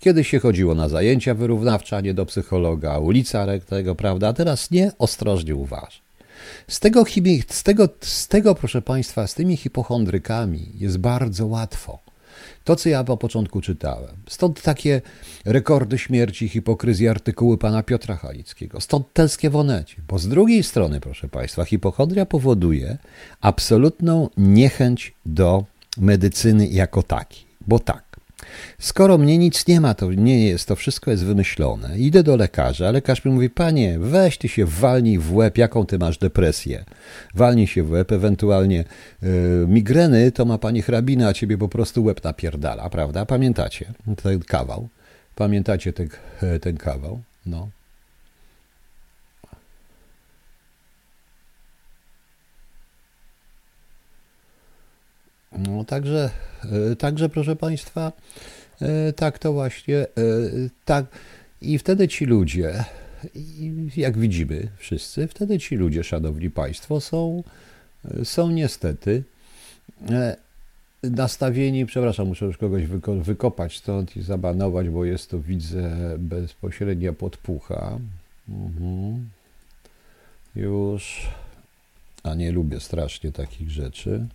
[0.00, 4.28] Kiedyś się chodziło na zajęcia wyrównawcze, a nie do psychologa, ulica tego, prawda?
[4.28, 6.02] A teraz nie, ostrożnie uważ.
[6.68, 7.04] Z tego,
[7.48, 11.98] z, tego, z tego, proszę Państwa, z tymi hipochondrykami jest bardzo łatwo.
[12.64, 14.16] To, co ja po początku czytałem.
[14.28, 15.02] Stąd takie
[15.44, 18.80] rekordy śmierci, hipokryzji, artykuły pana Piotra Halickiego.
[18.80, 19.96] Stąd telskie wonecie.
[20.08, 22.98] Bo z drugiej strony, proszę Państwa, hipochondria powoduje
[23.40, 25.64] absolutną niechęć do
[25.96, 27.44] medycyny jako takiej.
[27.66, 28.04] Bo tak,
[28.78, 31.98] Skoro mnie nic nie ma, to nie jest, to wszystko jest wymyślone.
[31.98, 35.98] Idę do lekarza, lekarz mi mówi, panie, weź ty się walnij w łeb, jaką ty
[35.98, 36.84] masz depresję.
[37.34, 38.84] Walnij się w łeb, ewentualnie
[39.22, 39.28] yy,
[39.68, 43.26] migreny, to ma pani hrabina, a ciebie po prostu łeb napierdala, prawda?
[43.26, 43.86] Pamiętacie
[44.22, 44.88] ten kawał?
[45.34, 46.08] Pamiętacie ten,
[46.60, 47.20] ten kawał?
[47.46, 47.68] No.
[55.58, 56.30] No, także,
[56.92, 58.12] e, także proszę Państwa,
[58.80, 60.06] e, tak to właśnie, e,
[60.84, 61.06] tak.
[61.60, 62.84] I wtedy ci ludzie,
[63.96, 67.42] jak widzimy wszyscy, wtedy ci ludzie, szanowni Państwo, są,
[68.24, 69.22] są niestety
[71.02, 72.82] nastawieni, przepraszam, muszę już kogoś
[73.22, 77.98] wykopać stąd i zabanować, bo jest to, widzę, bezpośrednia podpucha.
[78.48, 79.28] Mhm.
[80.56, 81.28] Już,
[82.22, 84.26] a nie lubię strasznie takich rzeczy.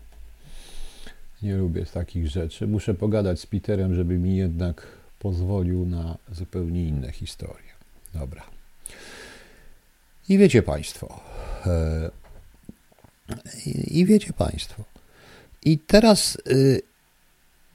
[1.44, 2.68] Nie lubię takich rzeczy.
[2.68, 4.88] Muszę pogadać z Peterem, żeby mi jednak
[5.20, 7.70] pozwolił na zupełnie inne historie.
[8.14, 8.44] Dobra.
[10.30, 11.20] I wiecie Państwo,
[11.66, 12.12] e,
[13.88, 14.84] i wiecie Państwo,
[15.64, 16.82] i teraz y,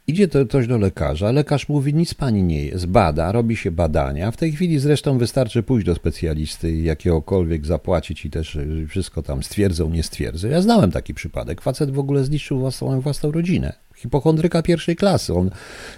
[0.07, 4.31] Idzie to ktoś do lekarza, lekarz mówi, nic pani nie jest, bada, robi się badania.
[4.31, 9.43] W tej chwili zresztą wystarczy pójść do specjalisty jakiegokolwiek zapłacić i też y, wszystko tam
[9.43, 10.49] stwierdzą, nie stwierdzą.
[10.49, 11.61] Ja znałem taki przypadek.
[11.61, 13.73] Facet w ogóle zniszczył własną, własną rodzinę.
[13.97, 15.35] Hipochondryka pierwszej klasy.
[15.35, 15.51] On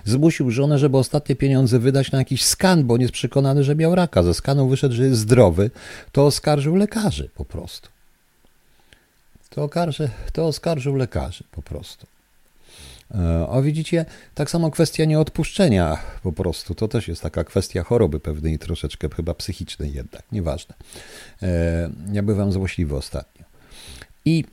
[0.05, 3.95] zmusił żonę, żeby ostatnie pieniądze wydać na jakiś skan, bo nie jest przekonany, że miał
[3.95, 4.23] raka.
[4.23, 5.71] Ze skanu wyszedł, że jest zdrowy.
[6.13, 7.89] To oskarżył lekarzy po prostu.
[9.51, 12.07] To, okarży, to oskarżył lekarzy po prostu.
[13.15, 16.75] E, a widzicie, tak samo kwestia nieodpuszczenia po prostu.
[16.75, 20.75] To też jest taka kwestia choroby pewnej, troszeczkę chyba psychicznej jednak, nieważne.
[21.43, 23.45] E, ja bywam złośliwy ostatnio.
[24.25, 24.45] I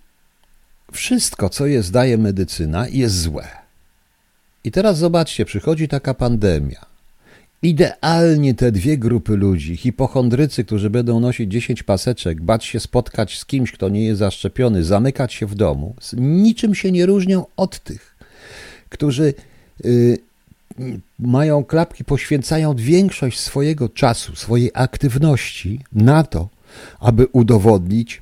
[0.92, 3.48] wszystko, co jest, daje medycyna, jest złe.
[4.64, 6.94] I teraz zobaczcie, przychodzi taka pandemia.
[7.64, 13.46] Idealnie te dwie grupy ludzi, hipochondrycy, którzy będą nosić 10 paseczek, bać się spotkać z
[13.46, 18.13] kimś, kto nie jest zaszczepiony, zamykać się w domu, niczym się nie różnią od tych,
[18.94, 19.34] którzy
[19.86, 20.18] y,
[21.20, 26.50] mają klapki, poświęcają większość swojego czasu, swojej aktywności na to,
[27.00, 28.22] aby udowodnić,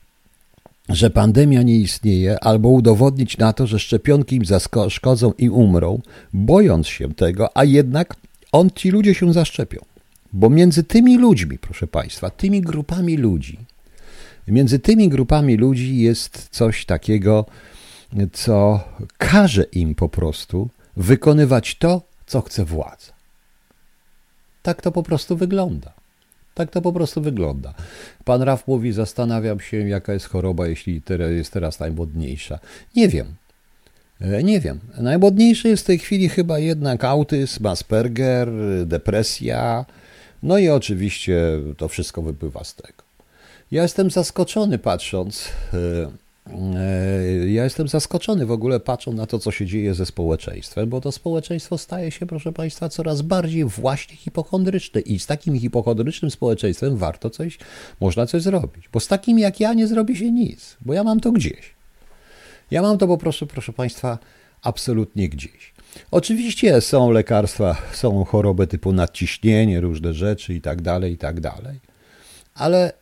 [0.90, 6.02] że pandemia nie istnieje, albo udowodnić na to, że szczepionki im zaszkodzą i umrą,
[6.34, 8.16] bojąc się tego, a jednak
[8.52, 9.80] on, ci ludzie się zaszczepią.
[10.34, 13.58] Bo między tymi ludźmi, proszę Państwa, tymi grupami ludzi,
[14.48, 17.46] między tymi grupami ludzi jest coś takiego,
[18.34, 18.84] co
[19.17, 23.13] każe im po prostu wykonywać to, co chce władza.
[24.62, 25.93] Tak to po prostu wygląda.
[26.54, 27.74] Tak to po prostu wygląda.
[28.26, 32.60] Pan Raf mówi, zastanawiam się, jaka jest choroba, jeśli jest teraz najmodniejsza.
[32.95, 33.36] Nie wiem.
[34.21, 34.80] E, nie wiem.
[34.97, 38.50] Najmodniejszy jest w tej chwili chyba jednak autyzm, Asperger,
[38.86, 39.86] depresja.
[40.43, 41.41] No i oczywiście
[41.78, 43.04] to wszystko wypływa z tego.
[43.71, 45.78] Ja jestem zaskoczony patrząc E,
[47.48, 51.12] ja jestem zaskoczony w ogóle patrząc na to, co się dzieje ze społeczeństwem, bo to
[51.12, 57.30] społeczeństwo staje się, proszę Państwa, coraz bardziej właśnie hipochondryczne i z takim hipochondrycznym społeczeństwem warto
[57.30, 57.58] coś,
[58.00, 61.20] można coś zrobić, bo z takim jak ja nie zrobi się nic, bo ja mam
[61.20, 61.74] to gdzieś.
[62.72, 64.18] Ja mam to po prostu, proszę Państwa,
[64.62, 65.74] absolutnie gdzieś.
[66.12, 71.91] Oczywiście są lekarstwa, są choroby typu nadciśnienie, różne rzeczy i tak dalej, i tak dalej.
[72.56, 72.94] Ale y,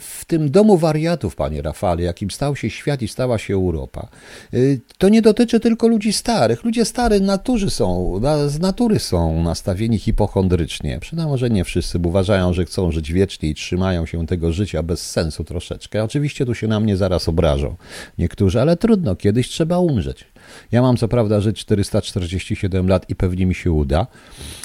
[0.00, 4.08] w tym domu wariatów, panie Rafale, jakim stał się świat i stała się Europa,
[4.54, 6.64] y, to nie dotyczy tylko ludzi starych.
[6.64, 10.98] Ludzie starzy natury są, z natury są nastawieni hipochondrycznie.
[11.00, 14.82] Przynajmniej może nie wszyscy, bo uważają, że chcą żyć wiecznie i trzymają się tego życia
[14.82, 16.04] bez sensu troszeczkę.
[16.04, 17.76] Oczywiście tu się na mnie zaraz obrażą
[18.18, 20.24] niektórzy, ale trudno, kiedyś trzeba umrzeć.
[20.72, 24.06] Ja mam co prawda żyć 447 lat i pewnie mi się uda,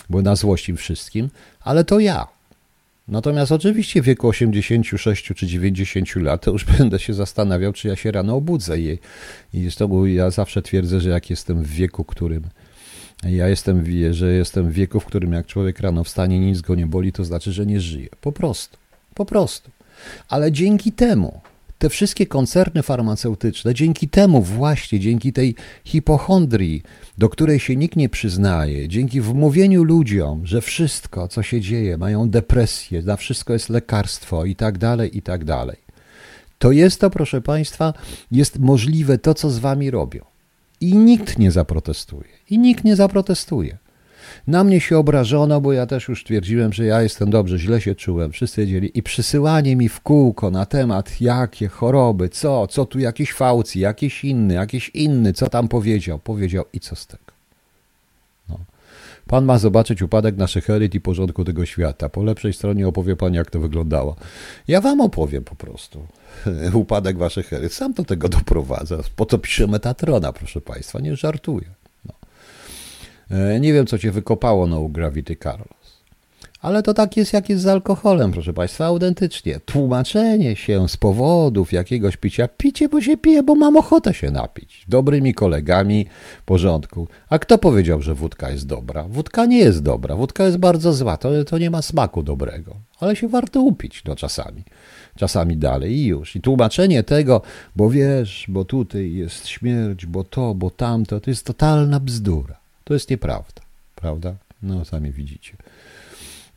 [0.09, 1.29] bo na złość im wszystkim,
[1.61, 2.27] ale to ja.
[3.07, 7.95] Natomiast oczywiście w wieku 86 czy 90 lat to już będę się zastanawiał, czy ja
[7.95, 8.79] się rano obudzę.
[8.79, 8.99] I,
[9.53, 12.43] i to, ja zawsze twierdzę, że jak jestem w wieku, którym
[13.23, 16.87] ja jestem, że jestem w wieku, w którym jak człowiek rano wstanie, nic go nie
[16.87, 18.09] boli, to znaczy, że nie żyje.
[18.21, 18.77] Po prostu.
[19.13, 19.71] Po prostu.
[20.29, 21.41] Ale dzięki temu
[21.83, 26.83] te wszystkie koncerny farmaceutyczne, dzięki temu właśnie, dzięki tej hipochondrii,
[27.17, 32.29] do której się nikt nie przyznaje, dzięki wmówieniu ludziom, że wszystko, co się dzieje, mają
[32.29, 35.77] depresję, na wszystko jest lekarstwo i tak dalej, i tak dalej.
[36.59, 37.93] To jest to, proszę Państwa,
[38.31, 40.25] jest możliwe to, co z Wami robią.
[40.81, 42.29] I nikt nie zaprotestuje.
[42.49, 43.77] I nikt nie zaprotestuje.
[44.47, 47.95] Na mnie się obrażono, bo ja też już twierdziłem, że ja jestem dobrze, źle się
[47.95, 48.31] czułem.
[48.31, 48.91] Wszyscy wiedzieli.
[48.97, 54.23] I przysyłanie mi w kółko na temat, jakie choroby, co, co tu jakiś fałcji, jakiś
[54.23, 56.19] inny, jakiś inny, co tam powiedział.
[56.19, 57.23] Powiedział i co z tego.
[58.49, 58.59] No.
[59.27, 62.09] Pan ma zobaczyć upadek naszych elit i porządku tego świata.
[62.09, 64.15] Po lepszej stronie opowie pan, jak to wyglądało.
[64.67, 66.07] Ja wam opowiem po prostu.
[66.73, 67.73] upadek waszych elit.
[67.73, 68.97] Sam do tego doprowadza.
[69.15, 70.99] Po to pisze Metatrona, proszę państwa.
[70.99, 71.82] Nie żartuję.
[73.33, 76.03] E, nie wiem, co cię wykopało no Gravity Carlos.
[76.61, 79.59] Ale to tak jest, jak jest z alkoholem, proszę Państwa, autentycznie.
[79.59, 84.85] Tłumaczenie się z powodów jakiegoś picia, picie, bo się pije, bo mam ochotę się napić.
[84.87, 86.05] Dobrymi kolegami,
[86.41, 87.07] w porządku.
[87.29, 89.03] A kto powiedział, że wódka jest dobra?
[89.03, 92.75] Wódka nie jest dobra, wódka jest bardzo zła, to, to nie ma smaku dobrego.
[92.99, 94.63] Ale się warto upić, no czasami.
[95.15, 96.35] Czasami dalej i już.
[96.35, 97.41] I tłumaczenie tego,
[97.75, 102.62] bo wiesz, bo tutaj jest śmierć, bo to, bo tamto, to jest totalna bzdura.
[102.83, 103.61] To jest nieprawda,
[103.95, 104.35] prawda?
[104.63, 105.57] No, sami widzicie.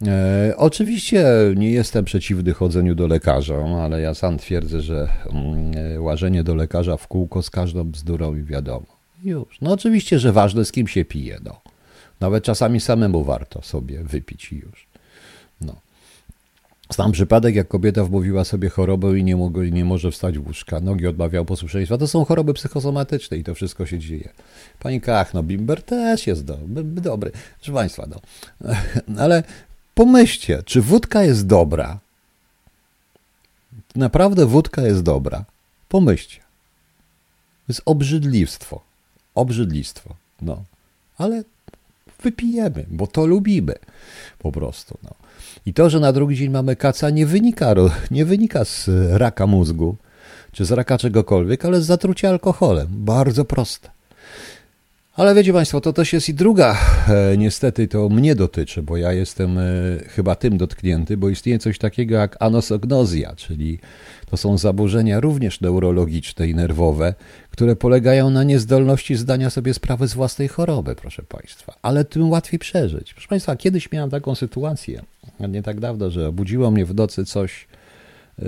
[0.07, 6.01] E, oczywiście nie jestem przeciwny chodzeniu do lekarza, ale ja sam twierdzę, że mm, e,
[6.01, 8.87] łażenie do lekarza w kółko z każdą bzdurą i wiadomo.
[9.25, 9.61] Już.
[9.61, 11.39] No oczywiście, że ważne z kim się pije.
[11.45, 11.61] No.
[12.21, 14.87] Nawet czasami samemu warto sobie wypić i już.
[16.91, 20.81] Znam przypadek, jak kobieta wmówiła sobie chorobę i nie, mogło, nie może wstać w łóżka.
[20.81, 21.99] Nogi odmawiał posłuszeństwa.
[21.99, 24.29] To są choroby psychosomatyczne i to wszystko się dzieje.
[24.79, 27.33] Pani Kach, no bimber też jest do, dobry.
[27.57, 28.21] Proszę Państwa, no.
[29.25, 29.43] Ale
[29.95, 31.99] pomyślcie, czy wódka jest dobra?
[33.95, 35.45] Naprawdę wódka jest dobra?
[35.89, 36.41] Pomyślcie.
[37.67, 38.81] To jest obrzydliwstwo.
[39.35, 40.15] Obrzydlistwo.
[40.43, 40.65] No.
[41.19, 41.43] Ale
[42.27, 43.75] wypijemy, bo to lubimy.
[44.39, 44.99] Po prostu.
[45.03, 45.11] No.
[45.67, 47.75] I to, że na drugi dzień mamy kaca, nie wynika,
[48.11, 49.97] nie wynika z raka mózgu
[50.53, 52.89] czy z raka czegokolwiek, ale z zatrucia alkoholem.
[52.91, 53.91] Bardzo proste.
[55.17, 56.77] Ale wiecie Państwo, to też jest i druga,
[57.09, 59.63] e, niestety to mnie dotyczy, bo ja jestem e,
[60.09, 63.79] chyba tym dotknięty, bo istnieje coś takiego jak anosognozja, czyli
[64.31, 67.15] to są zaburzenia również neurologiczne i nerwowe,
[67.57, 71.75] które polegają na niezdolności zdania sobie sprawy z własnej choroby, proszę Państwa.
[71.83, 73.15] Ale tym łatwiej przeżyć.
[73.15, 75.03] Proszę Państwa, kiedyś miałem taką sytuację,
[75.49, 77.69] nie tak dawno, że obudziło mnie w nocy coś,
[78.39, 78.47] yy,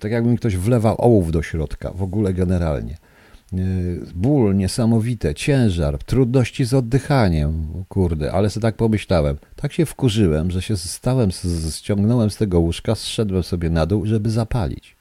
[0.00, 2.96] tak jakby mi ktoś wlewał ołów do środka, w ogóle generalnie.
[3.52, 9.36] Yy, ból niesamowite, ciężar, trudności z oddychaniem, kurde, ale sobie tak pomyślałem.
[9.56, 11.30] Tak się wkurzyłem, że się stałem,
[11.70, 14.97] ściągnąłem z tego łóżka, zszedłem sobie na dół, żeby zapalić.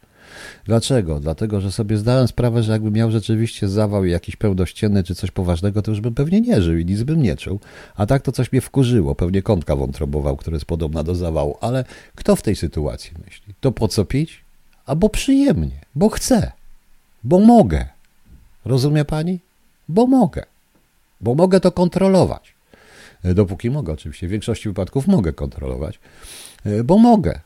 [0.66, 1.20] Dlaczego?
[1.20, 5.82] Dlatego, że sobie zdałem sprawę, że jakbym miał rzeczywiście zawał jakiś pełnościenny czy coś poważnego,
[5.82, 7.60] to już bym pewnie nie żył i nic bym nie czuł.
[7.96, 9.16] A tak to coś mnie wkurzyło.
[9.16, 11.58] Pewnie kątka wątrobował, która jest podobna do zawału.
[11.62, 13.54] Ale kto w tej sytuacji myśli?
[13.62, 14.42] To po co pić?
[14.86, 16.52] Albo przyjemnie, bo chcę,
[17.24, 17.88] bo mogę.
[18.66, 19.40] Rozumie pani?
[19.90, 20.44] Bo mogę.
[21.22, 22.54] Bo mogę to kontrolować.
[23.24, 24.28] E, dopóki mogę, oczywiście.
[24.28, 26.00] W większości wypadków mogę kontrolować,
[26.66, 27.40] e, bo mogę.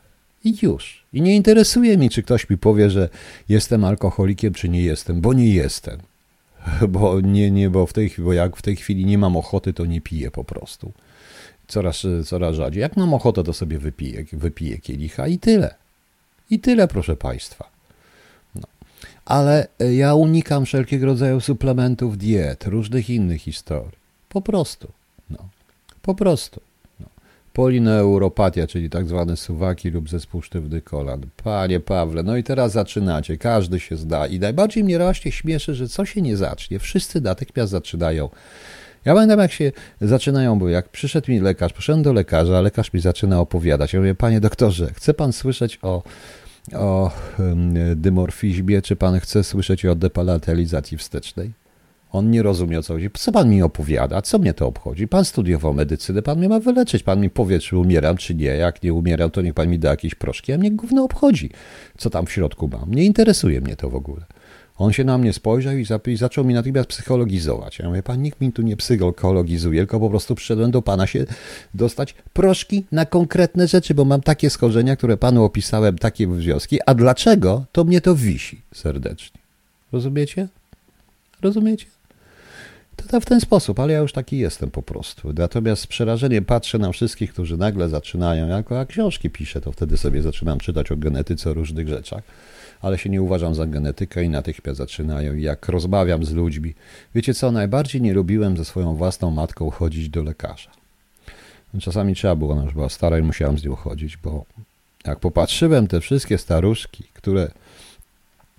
[0.44, 1.04] I już.
[1.12, 3.08] I nie interesuje mi, czy ktoś mi powie, że
[3.48, 5.98] jestem alkoholikiem, czy nie jestem, bo nie jestem.
[6.88, 9.86] Bo nie, nie, bo w tej bo jak w tej chwili nie mam ochoty, to
[9.86, 10.92] nie piję po prostu.
[11.68, 12.80] Coraz, coraz rzadziej.
[12.80, 15.74] Jak mam ochotę, to sobie wypiję, wypiję kielicha i tyle.
[16.50, 17.70] I tyle, proszę Państwa.
[18.54, 18.62] No.
[19.24, 23.98] Ale ja unikam wszelkiego rodzaju suplementów diet, różnych innych historii.
[24.28, 24.88] Po prostu.
[25.30, 25.48] No.
[26.02, 26.60] Po prostu
[27.52, 31.20] polineuropatia, czyli tak zwane suwaki lub zespół sztywnych kolan.
[31.44, 35.88] Panie Pawle, no i teraz zaczynacie, każdy się zda i najbardziej mnie właśnie śmieszy, że
[35.88, 38.28] co się nie zacznie, wszyscy natychmiast zaczynają.
[39.04, 42.92] Ja pamiętam, jak się zaczynają, bo jak przyszedł mi lekarz, poszedłem do lekarza, a lekarz
[42.92, 43.92] mi zaczyna opowiadać.
[43.92, 46.02] Ja mówię, panie doktorze, chce pan słyszeć o,
[46.74, 47.10] o
[47.96, 51.61] dymorfizmie, czy pan chce słyszeć o depalatalizacji wstecznej?
[52.12, 53.10] On nie rozumie o co chodzi.
[53.14, 54.22] Co pan mi opowiada?
[54.22, 55.08] Co mnie to obchodzi?
[55.08, 57.02] Pan studiował medycynę, pan mnie ma wyleczyć.
[57.02, 58.44] Pan mi powie, czy umieram, czy nie.
[58.44, 61.50] Jak nie umieram, to niech pan mi da jakieś proszki, a mnie gówno obchodzi,
[61.98, 62.94] co tam w środku mam.
[62.94, 64.24] Nie interesuje mnie to w ogóle.
[64.78, 67.78] On się na mnie spojrzał i, i zaczął mi natychmiast psychologizować.
[67.78, 71.24] Ja mówię, pan nikt mi tu nie psychologizuje, tylko po prostu przyszedłem do pana się
[71.74, 76.78] dostać proszki na konkretne rzeczy, bo mam takie schorzenia, które panu opisałem, takie wnioski.
[76.86, 77.64] A dlaczego?
[77.72, 79.40] To mnie to wisi serdecznie.
[79.92, 80.48] Rozumiecie?
[81.42, 81.86] Rozumiecie?
[83.08, 85.32] To w ten sposób, ale ja już taki jestem po prostu.
[85.32, 89.96] Natomiast z przerażeniem patrzę na wszystkich, którzy nagle zaczynają, jako jak książki piszę, to wtedy
[89.96, 92.22] sobie zaczynam czytać o genetyce, o różnych rzeczach,
[92.80, 95.34] ale się nie uważam za genetykę i natychmiast zaczynają.
[95.34, 96.74] Jak rozmawiam z ludźmi,
[97.14, 100.70] wiecie co, najbardziej nie lubiłem ze swoją własną matką chodzić do lekarza.
[101.80, 104.44] Czasami trzeba było, ona już była stara i musiałem z nią chodzić, bo
[105.04, 107.50] jak popatrzyłem te wszystkie staruszki, które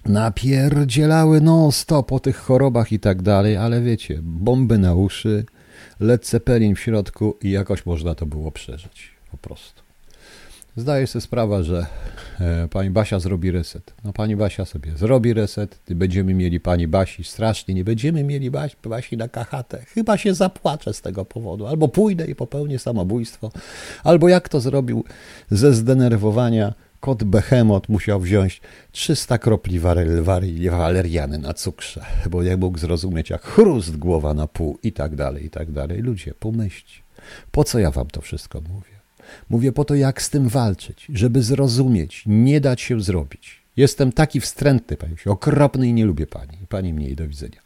[0.06, 5.45] napierdzielały non-stop o tych chorobach i tak dalej, ale wiecie, bomby na uszy,
[5.99, 9.84] Led Zeppelin w środku i jakoś można to było przeżyć, po prostu.
[10.76, 11.86] Zdaję sobie sprawę, że
[12.39, 13.93] e, pani Basia zrobi reset.
[14.04, 18.76] No pani Basia sobie zrobi reset, będziemy mieli pani Basi strasznie, nie będziemy mieli Basi,
[18.84, 19.86] Basi na kachatę.
[19.88, 21.68] Chyba się zapłaczę z tego powodu.
[21.68, 23.51] Albo pójdę i popełnię samobójstwo,
[24.04, 25.04] albo jak to zrobił
[25.51, 26.74] ze zdenerwowania
[27.04, 29.80] kot Behemoth musiał wziąć 300 kropli
[30.70, 35.45] waleriany na cukrze, bo nie mógł zrozumieć, jak chrust głowa na pół i tak dalej,
[35.45, 36.01] i tak dalej.
[36.01, 37.01] Ludzie, pomyślcie,
[37.51, 38.93] po co ja wam to wszystko mówię?
[39.49, 43.64] Mówię po to, jak z tym walczyć, żeby zrozumieć, nie dać się zrobić.
[43.78, 46.58] Jestem taki wstrętny, pani, okropny i nie lubię pani.
[46.70, 47.62] Pani mniej do widzenia.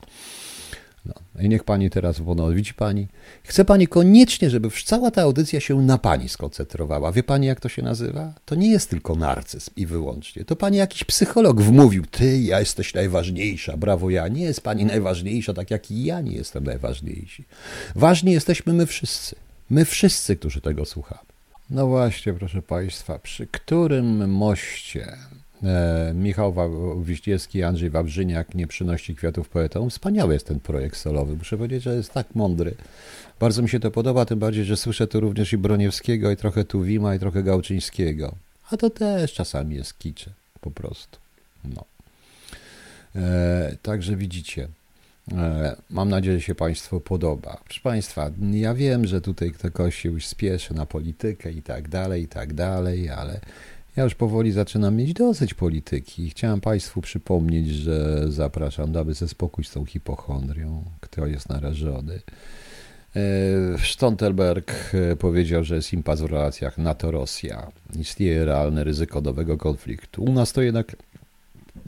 [1.07, 1.41] No.
[1.43, 3.07] I niech pani teraz ponowi, widzi pani.
[3.43, 7.11] Chce pani koniecznie, żeby cała ta audycja się na pani skoncentrowała.
[7.11, 8.33] Wie pani, jak to się nazywa?
[8.45, 10.45] To nie jest tylko narcyzm i wyłącznie.
[10.45, 14.27] To pani jakiś psycholog wmówił, ty, ja jesteś najważniejsza, brawo ja.
[14.27, 17.43] Nie jest pani najważniejsza, tak jak i ja nie jestem najważniejszy.
[17.95, 19.35] Ważni jesteśmy my wszyscy.
[19.69, 21.27] My wszyscy, którzy tego słuchamy.
[21.69, 25.17] No właśnie, proszę państwa, przy którym moście
[26.13, 26.53] Michał
[27.03, 29.89] Wiśniewski, Andrzej Wawrzyniak nie przynosi kwiatów poetom.
[29.89, 31.35] Wspaniały jest ten projekt solowy.
[31.35, 32.75] Muszę powiedzieć, że jest tak mądry.
[33.39, 36.63] Bardzo mi się to podoba, tym bardziej, że słyszę tu również i Broniewskiego, i trochę
[36.63, 38.35] Tuwima, i trochę Gałczyńskiego.
[38.71, 40.31] A to też czasami jest kicze,
[40.61, 41.19] po prostu.
[41.65, 41.85] No.
[43.15, 44.67] E, także widzicie.
[45.31, 47.57] E, mam nadzieję, że się Państwu podoba.
[47.65, 52.23] Proszę Państwa, ja wiem, że tutaj ktoś się już spieszy na politykę i tak dalej,
[52.23, 53.39] i tak dalej, ale
[53.97, 56.29] ja już powoli zaczynam mieć dosyć polityki.
[56.29, 62.19] Chciałem Państwu przypomnieć, że zapraszam, damy ze spokój z tą hipochondrią, kto jest narażony.
[63.15, 63.19] E,
[63.91, 67.71] Stoltenberg e, powiedział, że jest impas w relacjach NATO-Rosja.
[67.99, 70.23] Istnieje realne ryzyko nowego konfliktu.
[70.23, 70.95] U nas to jednak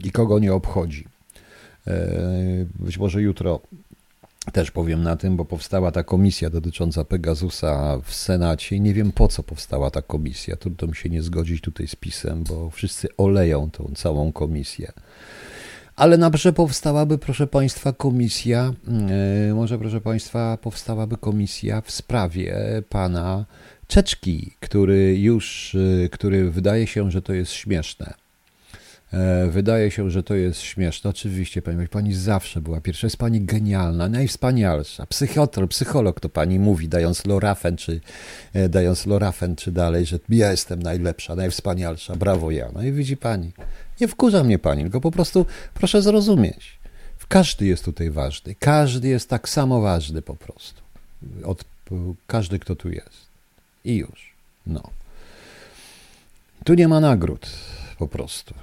[0.04, 1.06] nikogo nie obchodzi.
[1.88, 3.62] E, być może jutro
[4.52, 9.28] też powiem na tym, bo powstała ta komisja dotycząca Pegasusa w Senacie nie wiem po
[9.28, 10.56] co powstała ta komisja.
[10.56, 14.92] Trudno mi się nie zgodzić tutaj z pisem, bo wszyscy oleją tą całą komisję.
[15.96, 18.74] Ale na przykład powstałaby, proszę Państwa, komisja,
[19.48, 22.56] yy, może proszę Państwa, powstałaby komisja w sprawie
[22.90, 23.46] pana
[23.88, 28.29] Czeczki, który już, yy, który wydaje się, że to jest śmieszne
[29.50, 31.10] wydaje się, że to jest śmieszne.
[31.10, 33.08] Oczywiście, pani, pani zawsze była pierwsza.
[33.08, 35.06] Jest pani genialna, najwspanialsza.
[35.06, 38.02] Psychiatr, psycholog to pani mówi, dając lorafen, czy
[38.54, 42.16] e, dając lorafen, czy dalej, że ja jestem najlepsza, najwspanialsza.
[42.16, 42.70] Brawo ja.
[42.74, 43.52] No i widzi pani.
[44.02, 46.80] Nie wkurza mnie pani, tylko po prostu proszę zrozumieć.
[47.28, 48.56] Każdy jest tutaj ważny.
[48.60, 50.82] Każdy jest tak samo ważny po prostu.
[51.44, 51.66] Od,
[52.28, 53.28] każdy, kto tu jest.
[53.86, 54.34] I już.
[54.68, 54.84] No.
[56.64, 57.50] Tu nie ma nagród.
[57.98, 58.54] Po prostu.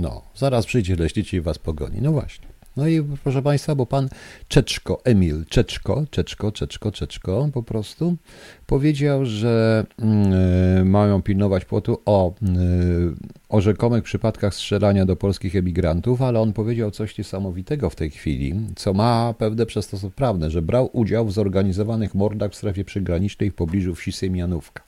[0.00, 2.02] No, zaraz przyjdzie leśniczy i was pogoni.
[2.02, 2.46] No właśnie.
[2.76, 4.08] No i proszę Państwa, bo pan
[4.48, 8.16] Czeczko, Emil Czeczko, Czeczko, Czeczko, Czeczko po prostu
[8.66, 9.86] powiedział, że
[10.80, 12.44] y, mają pilnować płotu o, y,
[13.48, 18.54] o rzekomych przypadkach strzelania do polskich emigrantów, ale on powiedział coś niesamowitego w tej chwili,
[18.76, 23.54] co ma pewne przestosy prawne, że brał udział w zorganizowanych mordach w strefie przygranicznej w
[23.54, 24.82] pobliżu wsi Semianówka.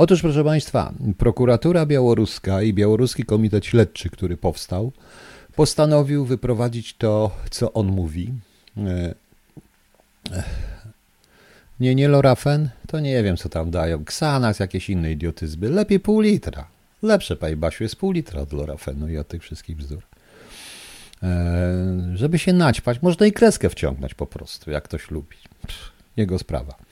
[0.00, 4.92] Otóż, proszę Państwa, prokuratura białoruska i Białoruski Komitet Śledczy, który powstał,
[5.56, 8.32] postanowił wyprowadzić to, co on mówi.
[8.76, 9.14] E,
[11.80, 12.68] nie, nie Lorafen?
[12.86, 14.00] To nie wiem, co tam dają.
[14.00, 15.70] Xanax, jakieś inne idiotyzmy.
[15.70, 16.68] Lepiej pół litra.
[17.02, 20.02] Lepsze, Pani Basiu, jest pół litra od Lorafenu i od tych wszystkich bzdur.
[21.22, 25.36] E, żeby się naćpać, można i kreskę wciągnąć po prostu, jak ktoś lubi.
[26.16, 26.87] Jego sprawa.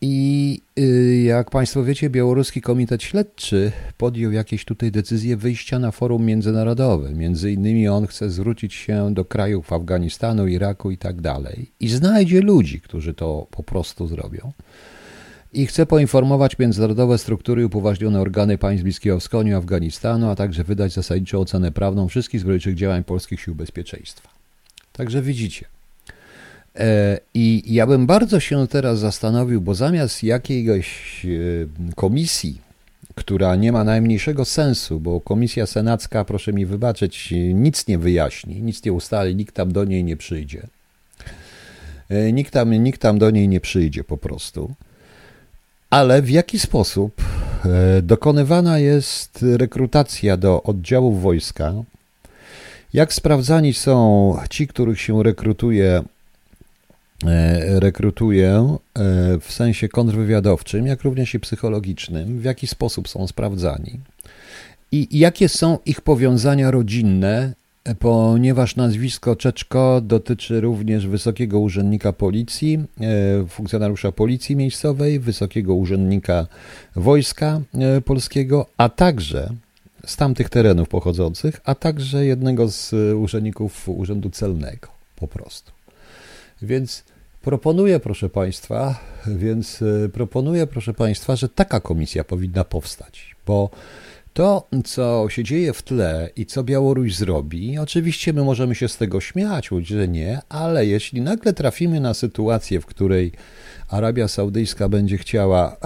[0.00, 6.24] I y, jak Państwo wiecie, Białoruski Komitet Śledczy podjął jakieś tutaj decyzje wyjścia na forum
[6.24, 7.12] międzynarodowe.
[7.12, 11.70] Między innymi on chce zwrócić się do krajów Afganistanu, Iraku i tak dalej.
[11.80, 14.52] I znajdzie ludzi, którzy to po prostu zrobią.
[15.52, 20.92] I chce poinformować międzynarodowe struktury i upoważnione organy państw Bliskiego Wschodu Afganistanu, a także wydać
[20.92, 24.28] zasadniczą ocenę prawną wszystkich zbrojniczych działań polskich sił bezpieczeństwa.
[24.92, 25.66] Także widzicie,
[27.34, 30.86] I ja bym bardzo się teraz zastanowił, bo zamiast jakiegoś
[31.24, 31.28] e,
[31.94, 32.60] komisji,
[33.14, 38.84] która nie ma najmniejszego sensu, bo komisja senacka, proszę mi wybaczyć, nic nie wyjaśni, nic
[38.84, 40.66] nie ustali, nikt tam do niej nie przyjdzie.
[42.08, 44.74] E, nikt tam, nikt tam do niej nie przyjdzie po prostu.
[45.90, 47.22] Ale w jaki sposób
[47.64, 51.72] e, dokonywana jest rekrutacja do oddziałów wojska?
[52.92, 56.02] Jak sprawdzani są ci, których się rekrutuje
[57.26, 58.78] E, rekrutuje e,
[59.40, 64.00] w sensie kontrwywiadowczym, jak również i psychologicznym, w jaki sposób są sprawdzani
[64.92, 67.54] i jakie są ich powiązania rodzinne,
[67.98, 76.46] ponieważ nazwisko Czeczko dotyczy również wysokiego urzędnika policji, e, funkcjonariusza policji miejscowej, wysokiego urzędnika
[76.96, 77.60] wojska
[78.04, 79.50] polskiego, a także
[80.06, 85.72] z tamtych terenów pochodzących, a także jednego z urzędników Urzędu Celnego po prostu.
[86.62, 87.04] Więc
[87.44, 93.70] proponuję, proszę Państwa, więc e, proponuję, proszę Państwa, że taka komisja powinna powstać, bo
[94.34, 98.96] to, co się dzieje w tle i co Białoruś zrobi, oczywiście my możemy się z
[98.96, 103.32] tego śmiać, że nie, ale jeśli nagle trafimy na sytuację, w której
[103.88, 105.76] Arabia Saudyjska będzie chciała,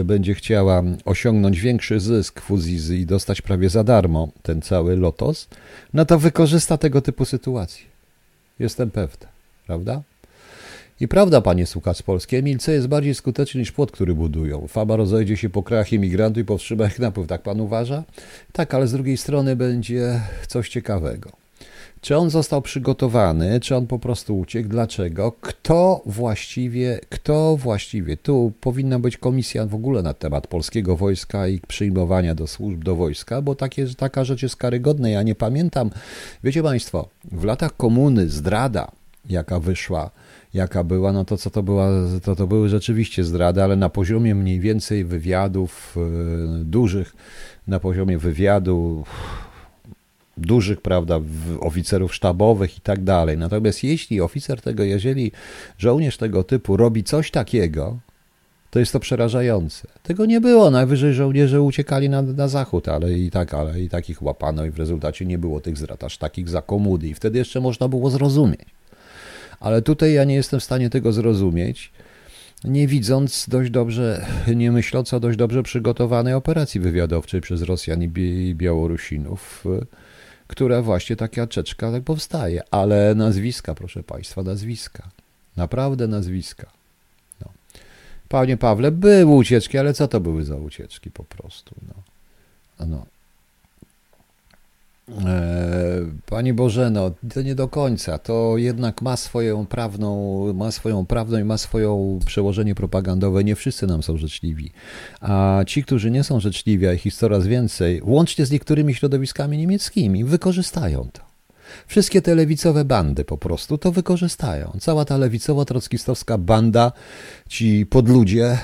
[0.00, 5.48] e, będzie chciała osiągnąć większy zysk fuzji i dostać prawie za darmo ten cały lotos,
[5.94, 7.86] no to wykorzysta tego typu sytuację.
[8.58, 9.26] Jestem pewny,
[9.66, 10.02] prawda?
[11.00, 14.66] I prawda, panie słuchacz polskie, milce jest bardziej skuteczny niż płot, który budują.
[14.68, 18.04] Faba rozejdzie się po krajach imigrantów i powstrzyma ich napływ, tak pan uważa?
[18.52, 21.30] Tak, ale z drugiej strony będzie coś ciekawego.
[22.00, 24.68] Czy on został przygotowany, czy on po prostu uciekł?
[24.68, 25.32] Dlaczego?
[25.40, 28.16] Kto właściwie, kto właściwie?
[28.16, 32.96] Tu powinna być komisja w ogóle na temat polskiego wojska i przyjmowania do służb do
[32.96, 35.08] wojska, bo takie, taka rzecz jest karygodna.
[35.08, 35.90] Ja nie pamiętam,
[36.44, 38.90] wiecie Państwo, w latach komuny zdrada,
[39.28, 40.10] jaka wyszła,
[40.54, 41.88] jaka była, no to co to była,
[42.22, 47.16] to, to były rzeczywiście zdrady, ale na poziomie mniej więcej wywiadów e, dużych,
[47.66, 49.04] na poziomie wywiadu
[50.36, 51.20] dużych, prawda,
[51.60, 53.38] oficerów sztabowych i tak dalej.
[53.38, 55.32] Natomiast jeśli oficer tego, jeżeli
[55.78, 57.98] żołnierz tego typu robi coś takiego,
[58.70, 59.88] to jest to przerażające.
[60.02, 60.70] Tego nie było.
[60.70, 64.78] Najwyżej żołnierze uciekali na, na zachód, ale i tak, ale i takich łapano i w
[64.78, 66.62] rezultacie nie było tych zdrad aż takich za.
[67.02, 68.77] I wtedy jeszcze można było zrozumieć.
[69.60, 71.92] Ale tutaj ja nie jestem w stanie tego zrozumieć,
[72.64, 78.54] nie widząc dość dobrze, nie myśląc o dość dobrze przygotowanej operacji wywiadowczej przez Rosjan i
[78.54, 79.64] Białorusinów,
[80.46, 82.62] która właśnie taka czeczka tak powstaje.
[82.70, 85.08] Ale nazwiska, proszę Państwa, nazwiska.
[85.56, 86.66] Naprawdę nazwiska.
[87.40, 87.52] No.
[88.28, 91.74] Panie Pawle, były ucieczki, ale co to były za ucieczki po prostu?
[91.88, 92.86] No.
[92.86, 93.06] no.
[95.26, 98.18] E, Pani Bożeno, to nie do końca.
[98.18, 103.44] To jednak ma swoją prawną, ma swoją prawdą i ma swoją przełożenie propagandowe.
[103.44, 104.70] Nie wszyscy nam są życzliwi.
[105.20, 109.58] A ci, którzy nie są życzliwi, a ich jest coraz więcej, łącznie z niektórymi środowiskami
[109.58, 111.27] niemieckimi, wykorzystają to.
[111.86, 114.76] Wszystkie te lewicowe bandy po prostu to wykorzystają.
[114.80, 116.92] Cała ta lewicowo-trockistowska banda,
[117.48, 118.58] ci podludzie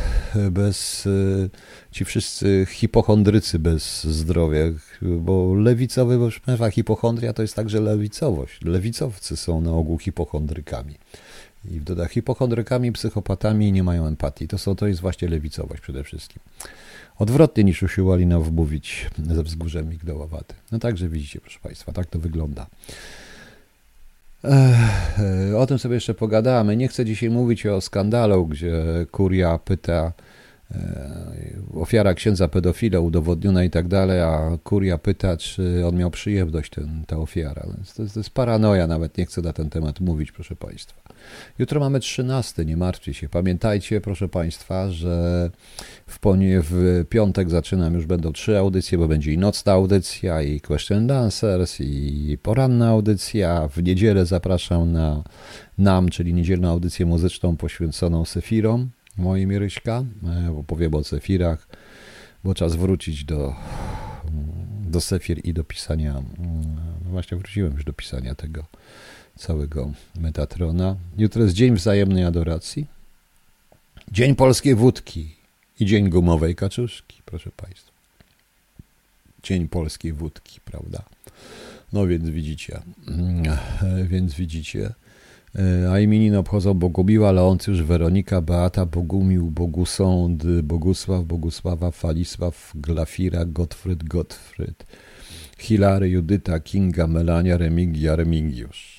[0.51, 1.09] bez,
[1.91, 4.61] ci wszyscy hipochondrycy bez zdrowia,
[5.03, 8.61] bo lewicowy, proszę Państwa, hipochondria to jest także lewicowość.
[8.65, 10.95] Lewicowcy są na ogół hipochondrykami.
[11.71, 14.49] I w dodatku hipochondrykami, psychopatami nie mają empatii.
[14.49, 16.43] To, są, to jest właśnie lewicowość przede wszystkim.
[17.19, 20.55] Odwrotnie niż usiłowali nam wmówić ze wzgórzem migdałowate.
[20.73, 22.67] No także widzicie, proszę Państwa, tak to wygląda.
[24.45, 26.77] Ech, o tym sobie jeszcze pogadamy.
[26.77, 28.73] Nie chcę dzisiaj mówić o skandalu, gdzie
[29.11, 30.13] kuria pyta
[30.71, 36.71] E, ofiara księdza pedofila udowodniona i tak dalej, a kuria pyta, czy on miał przyjemność,
[36.71, 37.63] ten, ta ofiara.
[37.63, 41.04] To, jest, to jest paranoja, nawet nie chcę na ten temat mówić, proszę Państwa.
[41.59, 43.29] Jutro mamy 13, nie martwcie się.
[43.29, 45.51] Pamiętajcie, proszę Państwa, że
[46.07, 46.19] w,
[46.71, 51.81] w piątek zaczynam, już będą trzy audycje, bo będzie i nocna audycja, i Question Dancers,
[51.81, 53.69] i poranna audycja.
[53.69, 55.23] W niedzielę zapraszam na
[55.79, 60.05] NAM, czyli niedzielną audycję muzyczną poświęconą Sefirom moim Ryśka,
[60.47, 61.69] e, opowiem o Sefirach,
[62.45, 63.55] bo czas wrócić do,
[64.87, 68.65] do Sefir i do pisania, mm, no właśnie wróciłem już do pisania tego
[69.37, 70.97] całego Metatrona.
[71.19, 72.87] Jutro jest Dzień Wzajemnej Adoracji,
[74.13, 75.35] Dzień Polskiej Wódki
[75.81, 77.93] i Dzień Gumowej Kaczuszki, proszę Państwa.
[79.43, 81.03] Dzień Polskiej Wódki, prawda?
[81.93, 82.83] No więc widzicie,
[83.83, 84.95] e, więc widzicie,
[85.59, 94.05] E, a imieniny obchodzą Bogumiła, Leoncjusz, Weronika, Beata, Bogumił, Bogusąd, Bogusław, Bogusława, Falisław, Glafira, Gottfried,
[94.05, 94.87] Gottfried,
[95.59, 98.94] Hilary, Judyta, Kinga, Melania, Remigia, Remigiusz.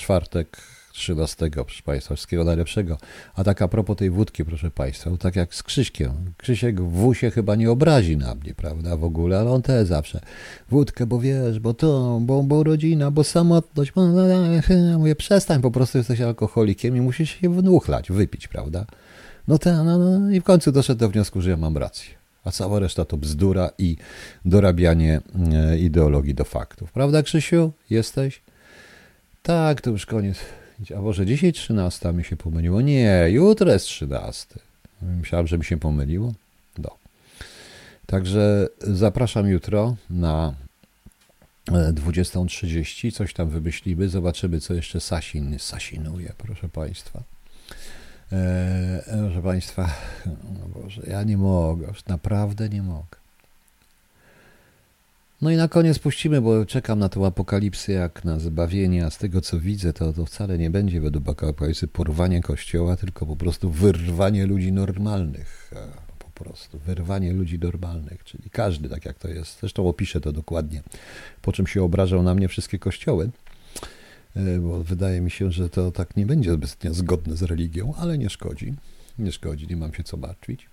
[0.00, 0.56] Czwartek
[0.92, 2.98] 13, proszę Państwa, wszystkiego najlepszego.
[3.34, 6.12] A tak a propos tej wódki, proszę Państwa, tak jak z Krzyśkiem.
[6.36, 10.20] Krzysiek w się chyba nie obrazi na mnie, prawda, w ogóle, ale on też zawsze.
[10.70, 13.92] Wódkę, bo wiesz, bo to, bo, bo rodzina, bo samotność.
[13.92, 14.06] Bo,
[14.98, 18.86] mówię, przestań, po prostu jesteś alkoholikiem i musisz się wnuchlać, wypić, prawda.
[19.48, 22.10] No, te, no, no i w końcu doszedł do wniosku, że ja mam rację.
[22.44, 23.96] A cała reszta to bzdura i
[24.44, 25.20] dorabianie
[25.52, 26.92] e, ideologii do faktów.
[26.92, 27.72] Prawda, Krzysiu?
[27.90, 28.42] Jesteś?
[29.42, 30.38] Tak, to już koniec.
[30.96, 32.80] A może dzisiaj 13 mi się pomyliło?
[32.80, 34.46] Nie, jutro jest 13.
[35.02, 36.32] Myślałem, że mi się pomyliło.
[36.78, 36.90] No.
[38.06, 40.54] Także zapraszam jutro na
[41.66, 43.08] 20.30.
[43.08, 44.08] E, Coś tam wymyślimy.
[44.08, 47.22] Zobaczymy, co jeszcze Sasin sasinuje, proszę Państwa.
[48.32, 49.94] E, proszę Państwa,
[50.60, 53.19] no Boże, ja nie mogę, naprawdę nie mogę.
[55.42, 59.18] No i na koniec puścimy, bo czekam na tę apokalipsę jak na zbawienie, a z
[59.18, 63.70] tego co widzę, to, to wcale nie będzie według apokalipsy porwanie kościoła, tylko po prostu
[63.70, 65.70] wyrwanie ludzi normalnych.
[66.18, 69.60] Po prostu wyrwanie ludzi normalnych, czyli każdy tak jak to jest.
[69.60, 70.82] Zresztą opiszę to dokładnie,
[71.42, 73.30] po czym się obrażał na mnie wszystkie kościoły,
[74.36, 78.18] e, bo wydaje mi się, że to tak nie będzie zbytnio zgodne z religią, ale
[78.18, 78.74] nie szkodzi.
[79.18, 80.68] Nie szkodzi, nie mam się co martwić.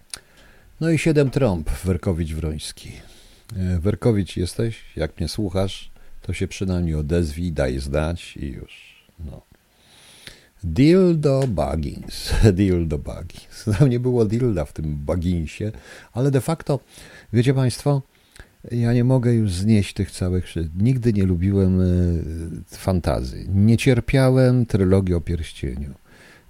[0.82, 2.92] No i siedem trąb, Werkowicz-Wroński.
[3.56, 4.84] E, Werkowicz jesteś?
[4.96, 5.92] Jak mnie słuchasz,
[6.22, 9.06] to się przynajmniej odezwij, daj znać i już.
[9.20, 9.42] No.
[10.64, 12.34] Dildo Baggins.
[12.54, 13.66] Dildo Baggins.
[13.80, 15.72] Tam nie było dilda w tym Bagginsie,
[16.14, 16.80] ale de facto,
[17.34, 18.02] wiecie Państwo,
[18.72, 20.46] ja nie mogę już znieść tych całych.
[20.78, 21.86] Nigdy nie lubiłem e,
[22.66, 23.50] fantazji.
[23.50, 25.94] Nie cierpiałem trylogii o pierścieniu.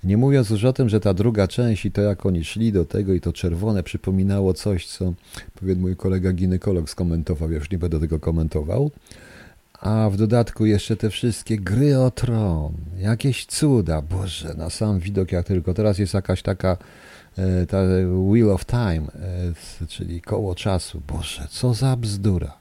[0.04, 2.86] Nie mówiąc już o tym, że ta druga część i to jak oni szli do
[2.86, 5.14] tego i to czerwone przypominało coś, co
[5.60, 8.92] pewien mój kolega ginekolog skomentował, ja już nie będę tego komentował.
[9.80, 15.32] A w dodatku jeszcze te wszystkie gry o tron, jakieś cuda, Boże, na sam widok
[15.32, 15.74] jak tylko.
[15.74, 16.78] Teraz jest jakaś taka
[17.38, 17.78] e, ta
[18.32, 19.08] Wheel of Time,
[19.82, 21.02] e, czyli koło czasu.
[21.08, 22.58] Boże, co za bzdura.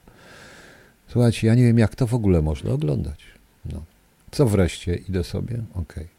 [1.07, 3.19] Słuchajcie, ja nie wiem jak to w ogóle można oglądać.
[3.65, 3.83] No.
[4.31, 5.83] Co wreszcie, idę sobie, okej.
[6.03, 6.16] Okay.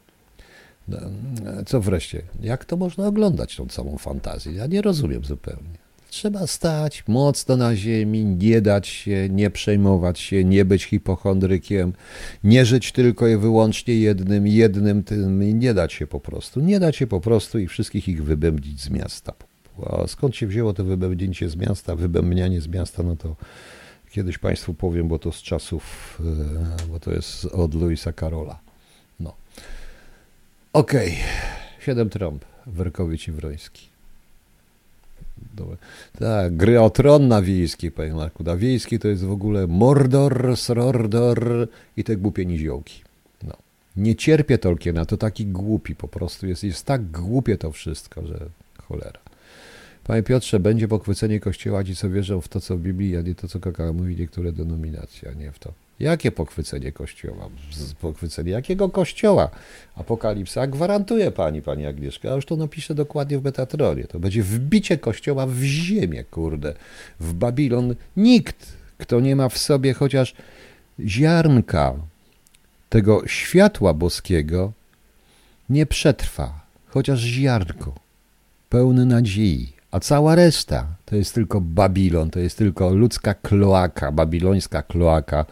[1.65, 4.53] Co wreszcie, jak to można oglądać tą całą fantazję?
[4.53, 5.69] Ja nie rozumiem zupełnie.
[6.09, 11.93] Trzeba stać mocno na ziemi, nie dać się, nie przejmować się, nie być hipochondrykiem,
[12.43, 16.59] nie żyć tylko i wyłącznie jednym, jednym tym nie dać się po prostu.
[16.59, 19.33] Nie dać się po prostu i wszystkich ich wybębnić z miasta.
[19.85, 23.35] A skąd się wzięło to wybębnięcie z miasta, wybębnianie z miasta, no to
[24.11, 25.83] kiedyś Państwu powiem, bo to z czasów,
[26.83, 28.68] e, bo to jest od Louisa Carola.
[30.79, 31.07] Okej.
[31.07, 31.85] Okay.
[31.85, 32.45] Siedem trąb.
[32.67, 33.87] Werkowicz i Wroński.
[35.53, 35.77] Dobra.
[36.19, 38.43] Tak, gry o tron na wiejskiej, panie Marku.
[38.43, 41.67] Na wiejskiej to jest w ogóle Mordor, Srordor
[41.97, 43.01] i te głupie niziołki.
[43.43, 43.55] No.
[43.97, 46.63] Nie cierpię Tolkiena, to taki głupi po prostu jest.
[46.63, 48.39] Jest tak głupie to wszystko, że
[48.87, 49.19] cholera.
[50.03, 53.35] Panie Piotrze, będzie pochwycenie Kościoła ci, co wierzą w to, co w Biblii, a nie
[53.35, 55.73] to, co kakao mówi niektóre denominacje, a nie w to.
[55.99, 57.49] Jakie pochwycenie kościoła?
[58.01, 59.49] Pochwycenie jakiego kościoła?
[59.95, 64.03] Apokalipsa gwarantuje pani, pani Agnieszka, a już to napiszę dokładnie w Metatronie.
[64.03, 66.73] To będzie wbicie kościoła w ziemię, kurde.
[67.19, 70.33] W Babilon nikt, kto nie ma w sobie chociaż
[70.99, 71.93] ziarnka
[72.89, 74.71] tego światła boskiego,
[75.69, 77.95] nie przetrwa, chociaż ziarnko,
[78.69, 79.73] pełny nadziei.
[79.91, 85.45] A cała reszta to jest tylko Babilon, to jest tylko ludzka kloaka, babilońska kloaka,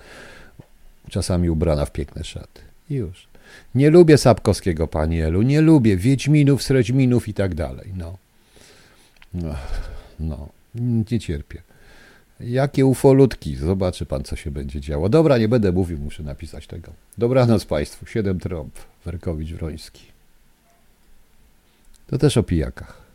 [1.10, 2.62] czasami ubrana w piękne szaty.
[2.90, 3.28] Już.
[3.76, 7.92] Nie lubię Sapkowskiego, panielu, nie lubię Wiedźminów, Sredźminów i tak dalej.
[7.96, 8.18] No.
[9.34, 9.56] no.
[10.20, 10.50] No,
[11.12, 11.62] nie cierpię.
[12.40, 13.56] Jakie ufolutki.
[13.56, 15.10] Zobaczy pan, co się będzie działo.
[15.10, 16.92] Dobra, nie będę mówił, muszę napisać tego.
[17.18, 18.06] Dobranoc państwu.
[18.06, 18.74] Siedem trąb.
[19.06, 20.06] Werkowicz Wroński.
[22.08, 23.07] To też o pijakach.